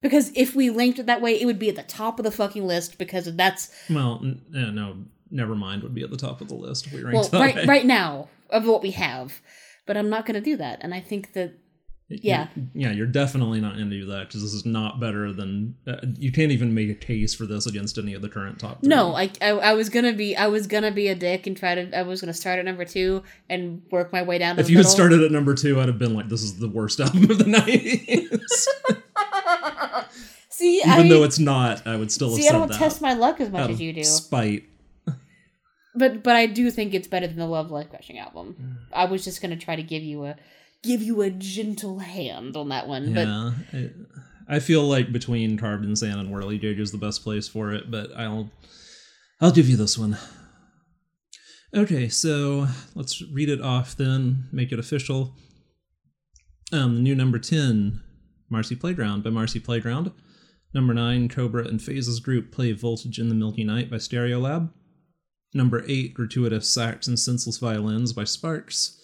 [0.00, 2.30] Because if we linked it that way, it would be at the top of the
[2.30, 4.96] fucking list because that's well, n- no, no,
[5.30, 5.82] never mind.
[5.82, 7.64] Would be at the top of the list if we ranked well that right way.
[7.66, 9.40] right now of what we have.
[9.86, 11.54] But I'm not going to do that, and I think that
[12.20, 12.48] yeah.
[12.74, 15.76] Yeah, you're definitely not going to do that because this is not better than.
[15.86, 18.80] Uh, you can't even make a case for this against any of the current top.
[18.80, 18.88] Three.
[18.88, 21.74] no, I, I I was gonna be I was gonna be a dick and try
[21.74, 24.56] to I was gonna start at number two and work my way down.
[24.56, 26.68] To If you had started at number two, I'd have been like, "This is the
[26.68, 28.66] worst album of the '90s."
[30.48, 32.78] see, even I, though it's not, I would still have see, I don't that.
[32.78, 34.04] test my luck as much as you do.
[34.04, 34.64] Spite.
[35.94, 38.56] But but I do think it's better than the Love's Lies Crushing album.
[38.60, 38.76] Mm.
[38.94, 40.36] I was just gonna try to give you a
[40.82, 43.92] give you a gentle hand on that one, but Yeah, it,
[44.48, 47.90] I feel like between Carved in Sand and Whirligig is the best place for it,
[47.90, 48.50] but I'll
[49.40, 50.16] I'll give you this one.
[51.74, 55.34] Okay, so let's read it off then, make it official.
[56.72, 58.00] Um, the new number ten,
[58.50, 60.12] Marcy Playground by Marcy Playground.
[60.74, 64.70] Number nine, Cobra and Phases Group play Voltage in the Milky Night by Stereolab.
[65.54, 68.98] Number eight, Gratuitous Sax and Senseless Violins by Sparks.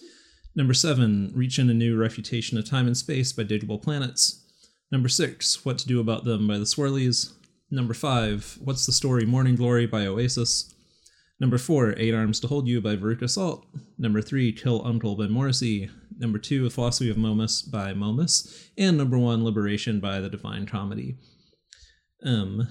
[0.55, 4.45] Number seven, Reachin' a New Refutation of Time and Space by Digable Planets.
[4.91, 7.33] Number six, What to Do About Them by the Swirlies.
[7.69, 10.73] Number five, What's the Story Morning Glory by Oasis.
[11.39, 13.65] Number four, Eight Arms to Hold You by Veruca Salt.
[13.97, 15.89] Number three, Kill Uncle by Morrissey.
[16.17, 18.69] Number two, A Philosophy of Momus by Momus.
[18.77, 21.15] And number one, Liberation by The Divine Comedy.
[22.25, 22.67] Um,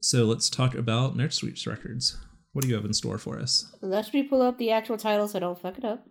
[0.00, 2.16] so let's talk about next week's records.
[2.56, 3.70] What do you have in store for us?
[3.82, 6.06] let me pull up the actual title so I don't fuck it up.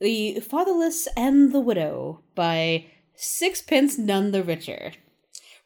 [0.00, 4.90] The Fatherless and the Widow by Sixpence None the Richer.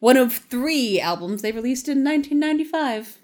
[0.00, 3.16] One of three albums they released in 1995.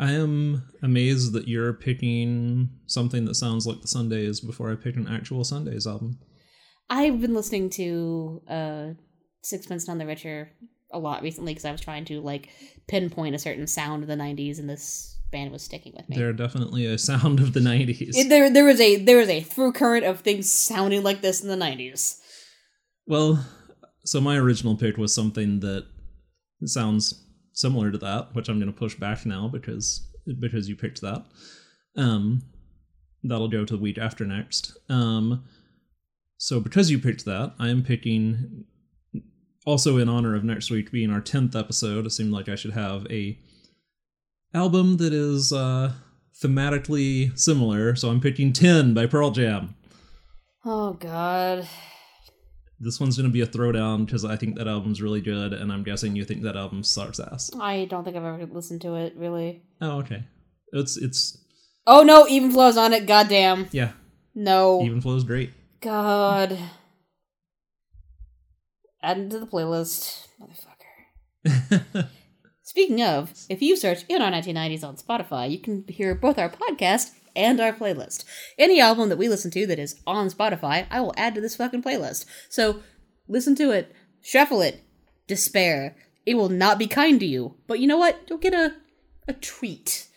[0.00, 4.96] I am amazed that you're picking something that sounds like the Sundays before I picked
[4.96, 6.18] an actual Sundays album.
[6.90, 8.86] I've been listening to uh,
[9.42, 10.50] Sixpence None the Richer
[10.90, 12.48] a lot recently because I was trying to like
[12.88, 16.16] pinpoint a certain sound of the 90s and this band was sticking with me.
[16.16, 18.16] They're definitely a sound of the 90s.
[18.16, 21.42] It- there, there was a there was a through current of things sounding like this
[21.42, 22.18] in the 90s.
[23.06, 23.44] Well,
[24.04, 25.86] so my original pick was something that
[26.64, 27.22] sounds
[27.52, 30.08] similar to that, which I'm going to push back now because
[30.40, 31.24] because you picked that.
[31.96, 32.42] Um,
[33.22, 34.76] that'll go to the week after next.
[34.88, 35.44] Um,
[36.38, 38.64] so because you picked that, I am picking
[39.66, 42.06] also in honor of next week being our 10th episode.
[42.06, 43.38] It seemed like I should have a
[44.54, 45.92] album that is uh
[46.42, 49.74] thematically similar, so I'm picking 10 by Pearl Jam.
[50.64, 51.66] Oh God.
[52.80, 55.72] This one's going to be a throwdown because I think that album's really good, and
[55.72, 57.50] I'm guessing you think that album sucks ass.
[57.58, 59.62] I don't think I've ever listened to it really.
[59.80, 60.24] Oh, okay.
[60.72, 61.38] It's it's
[61.86, 63.06] Oh no, even flows on it.
[63.06, 63.68] Goddamn.
[63.72, 63.92] yeah,
[64.34, 64.82] No.
[64.82, 65.52] even flows great.
[65.80, 66.58] God.
[69.02, 72.08] Add it to the playlist, motherfucker.
[72.74, 76.50] Speaking of, if you search in our 1990s on Spotify, you can hear both our
[76.50, 78.24] podcast and our playlist.
[78.58, 81.54] Any album that we listen to that is on Spotify, I will add to this
[81.54, 82.26] fucking playlist.
[82.48, 82.80] So
[83.28, 84.82] listen to it, shuffle it,
[85.28, 85.94] despair.
[86.26, 88.20] It will not be kind to you, but you know what?
[88.28, 88.74] You'll get a
[89.28, 90.08] a treat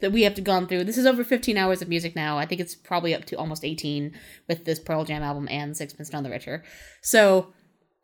[0.00, 0.84] that we have to gone through.
[0.84, 2.38] This is over 15 hours of music now.
[2.38, 6.10] I think it's probably up to almost 18 with this Pearl Jam album and Sixpence
[6.10, 6.64] None the Richer.
[7.02, 7.52] So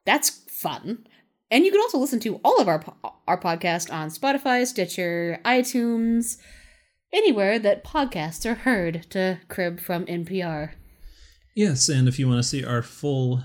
[0.04, 1.06] that's fun.
[1.52, 2.82] And you can also listen to all of our
[3.28, 6.38] our podcast on Spotify, Stitcher, iTunes,
[7.12, 9.04] anywhere that podcasts are heard.
[9.10, 10.70] To crib from NPR.
[11.54, 13.44] Yes, and if you want to see our full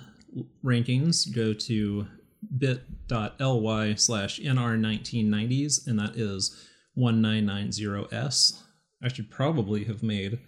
[0.64, 2.08] rankings, go to
[2.58, 6.66] bit.ly slash nr1990s, and that is
[6.98, 8.64] 1990s.
[9.04, 10.40] I should probably have made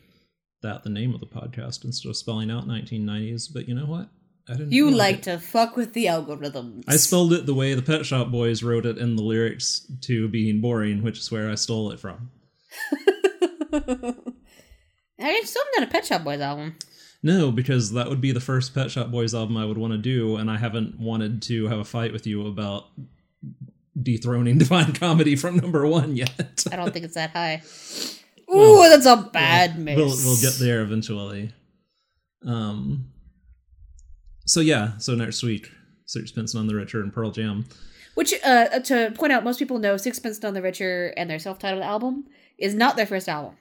[0.61, 4.07] that the name of the podcast instead of spelling out 1990s, but you know what?
[4.49, 4.71] I didn't.
[4.71, 5.23] You like it.
[5.23, 6.83] to fuck with the algorithms.
[6.87, 10.27] I spelled it the way the Pet Shop Boys wrote it in the lyrics to
[10.27, 12.31] Being Boring, which is where I stole it from.
[13.71, 16.75] I still haven't done a Pet Shop Boys album.
[17.21, 19.97] No, because that would be the first Pet Shop Boys album I would want to
[19.97, 22.87] do, and I haven't wanted to have a fight with you about
[24.01, 26.65] dethroning Divine Comedy from number one yet.
[26.71, 27.61] I don't think it's that high.
[28.53, 29.95] Ooh, that's a bad miss.
[29.95, 31.53] we'll we'll get there eventually.
[32.43, 33.11] Um.
[34.49, 35.71] So yeah, so next week,
[36.07, 37.65] Sixpence None the Richer and Pearl Jam.
[38.15, 41.83] Which, uh, to point out, most people know Sixpence None the Richer and their self-titled
[41.83, 42.25] album
[42.57, 43.55] is not their first album.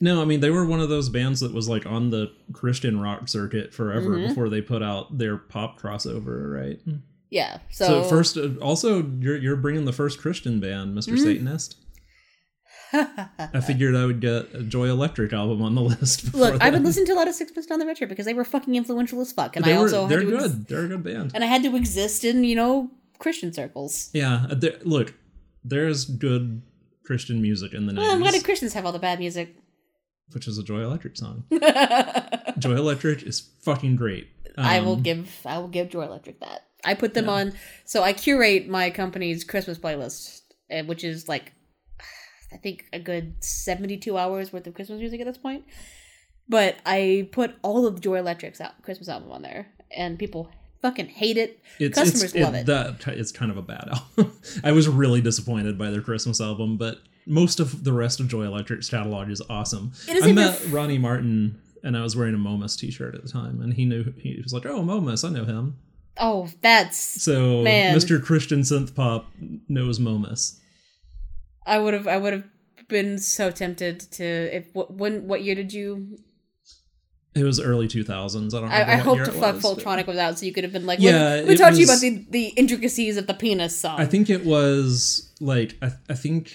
[0.00, 3.00] No, I mean they were one of those bands that was like on the Christian
[3.00, 4.28] rock circuit forever Mhm.
[4.28, 6.80] before they put out their pop crossover, right?
[7.28, 7.58] Yeah.
[7.70, 11.22] So, So, first, uh, also you're you're bringing the first Christian band, Mister Mhm.
[11.24, 11.76] Satanist.
[12.92, 16.34] I figured I would get a Joy Electric album on the list.
[16.34, 16.84] Look, I've been then.
[16.84, 19.32] listening to a lot of Sixpence None the Richer because they were fucking influential as
[19.32, 20.42] fuck, and They I were, also they're good.
[20.42, 21.32] ex- they're a good band.
[21.34, 24.10] and I had to exist in you know Christian circles.
[24.12, 25.14] Yeah, uh, look,
[25.64, 26.62] there's good
[27.04, 29.56] Christian music in the Well, why nineties, did Christians have all the bad music?
[30.32, 31.42] which is a Joy Electric song.
[32.58, 34.28] Joy Electric is fucking great.
[34.56, 36.66] I will Um, give I will give Joy Electric that.
[36.84, 37.32] I put them Yeah.
[37.32, 37.52] on.
[37.84, 41.52] So I curate my company's Christmas playlist, eh, which is like
[42.52, 45.64] I think a good seventy-two hours worth of Christmas music at this point.
[46.48, 50.50] But I put all of Joy Electric's out, Christmas album on there, and people
[50.82, 51.60] fucking hate it.
[51.78, 52.66] It's, Customers it's, love it.
[52.66, 54.36] That it's kind of a bad album.
[54.64, 58.42] I was really disappointed by their Christmas album, but most of the rest of Joy
[58.42, 59.92] Electric's catalog is awesome.
[60.08, 63.28] It is I met Ronnie Martin, and I was wearing a Momus T-shirt at the
[63.28, 65.76] time, and he knew he was like, "Oh, Momus, I know him."
[66.18, 67.96] Oh, that's So Man.
[67.96, 68.22] Mr.
[68.22, 69.26] Christian Synth Pop
[69.68, 70.59] knows Momus.
[71.74, 72.44] I would have I would have
[72.88, 74.24] been so tempted to
[74.58, 76.18] if wh- when what year did you
[77.34, 78.52] It was early 2000s.
[78.54, 78.70] I don't.
[78.70, 80.64] I, remember I what hope year to fuck was, but- was out so you could
[80.64, 83.16] have been like Yeah, let, let me it talk to you about the, the intricacies
[83.16, 86.52] of the penis song I think it was like I, I think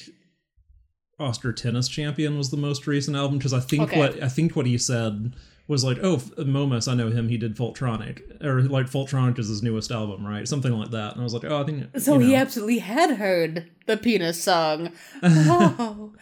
[1.20, 3.98] Oskar Tennis Champion was the most recent album because I think Okay.
[4.00, 5.34] what I think what he said
[5.68, 7.30] was like, oh, Momus, I know him.
[7.30, 10.48] He did Folktronic, or like Folktronic is his newest album, right?
[10.48, 11.14] Something like that.
[11.14, 14.42] And I was like, oh, I think so you he absolutely had heard the penis
[14.42, 14.92] song
[15.24, 16.14] oh.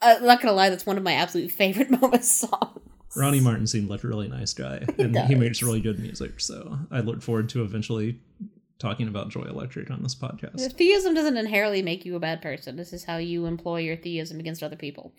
[0.00, 2.80] I'm not gonna lie that's one of my absolute favorite Momus songs
[3.16, 6.40] Ronnie Martin seemed like a really nice guy, and he makes really good music.
[6.40, 8.18] So I look forward to eventually
[8.78, 10.72] talking about Joy Electric on this podcast.
[10.72, 14.40] theism doesn't inherently make you a bad person this is how you employ your theism
[14.40, 15.14] against other people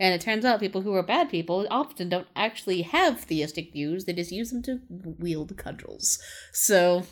[0.00, 4.04] and it turns out people who are bad people often don't actually have theistic views
[4.04, 4.80] they just use them to
[5.18, 6.18] wield cudgels
[6.52, 7.04] so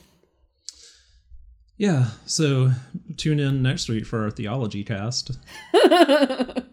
[1.79, 2.73] Yeah, so
[3.17, 5.31] tune in next week for our theology cast.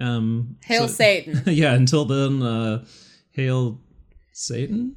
[0.00, 2.84] Um, hail so- satan yeah, until then, uh,
[3.32, 3.80] hail
[4.32, 4.96] Satan.